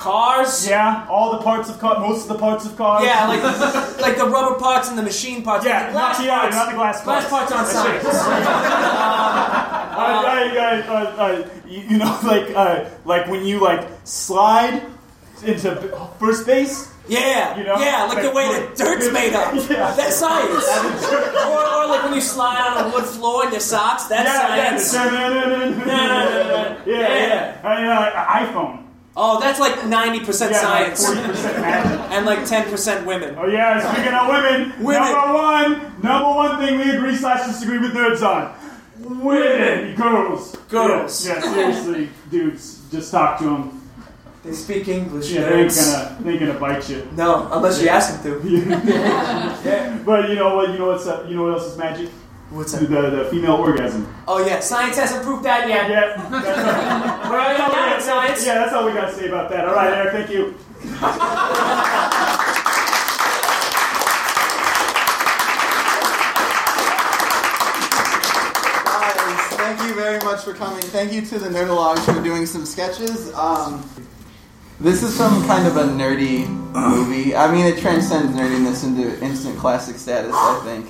[0.00, 0.66] cars.
[0.66, 3.04] Yeah, all the parts of car, most of the parts of cars.
[3.04, 3.42] Yeah, like
[4.00, 5.64] like the rubber parts and the machine parts.
[5.66, 6.56] Yeah, the glass not, yeah, parts.
[6.56, 7.52] not the glass Glass parts.
[7.52, 8.16] parts aren't science.
[10.00, 14.82] Uh, I- I- uh, you, know, like uh, like when you like slide
[15.44, 15.76] into
[16.18, 16.88] first base.
[17.08, 17.76] Yeah, You know?
[17.80, 19.52] yeah, like the way Like- the dirt's made up.
[19.70, 19.92] Yeah.
[19.94, 20.64] That's science.
[21.44, 24.04] or, or like when you slide on a wood floor in your socks.
[24.04, 24.94] That's yeah, science.
[24.94, 28.14] yeah, yeah, yeah, yeah.
[28.16, 28.79] Uh, iPhone.
[29.16, 32.00] Oh, that's like ninety percent Yeah, science like 40% magic.
[32.12, 33.34] and like ten percent women.
[33.38, 35.12] Oh yeah, speaking of women, Women.
[35.12, 38.54] number one, number one thing we agree slash disagree with nerds on.
[39.20, 41.26] Women, girls, Girls.
[41.26, 43.76] Yeah, yeah, seriously, dudes, just talk to them.
[44.44, 45.32] They speak English.
[45.32, 47.06] Yeah, they ain't gonna, they ain't gonna bite you.
[47.16, 50.02] No, unless you ask them to.
[50.06, 50.70] But you know what?
[50.70, 52.08] You know what's uh, you know what else is magic?
[52.50, 53.10] What's The, that?
[53.10, 54.12] the female orgasm.
[54.26, 55.88] Oh yeah, science hasn't proved that yet.
[55.88, 58.46] Yeah, that's, We're already that's all we- with science.
[58.46, 59.68] yeah, that's all we gotta say about that.
[59.68, 60.54] All right, Eric, thank you.
[68.84, 70.80] Guys, thank you very much for coming.
[70.82, 73.32] Thank you to the Nerdologues for doing some sketches.
[73.34, 73.88] Um,
[74.80, 77.34] this is some kind of a nerdy movie.
[77.36, 80.86] I mean, it transcends nerdiness into instant classic status, I think.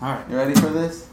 [0.00, 0.30] All right.
[0.30, 1.08] You ready for this?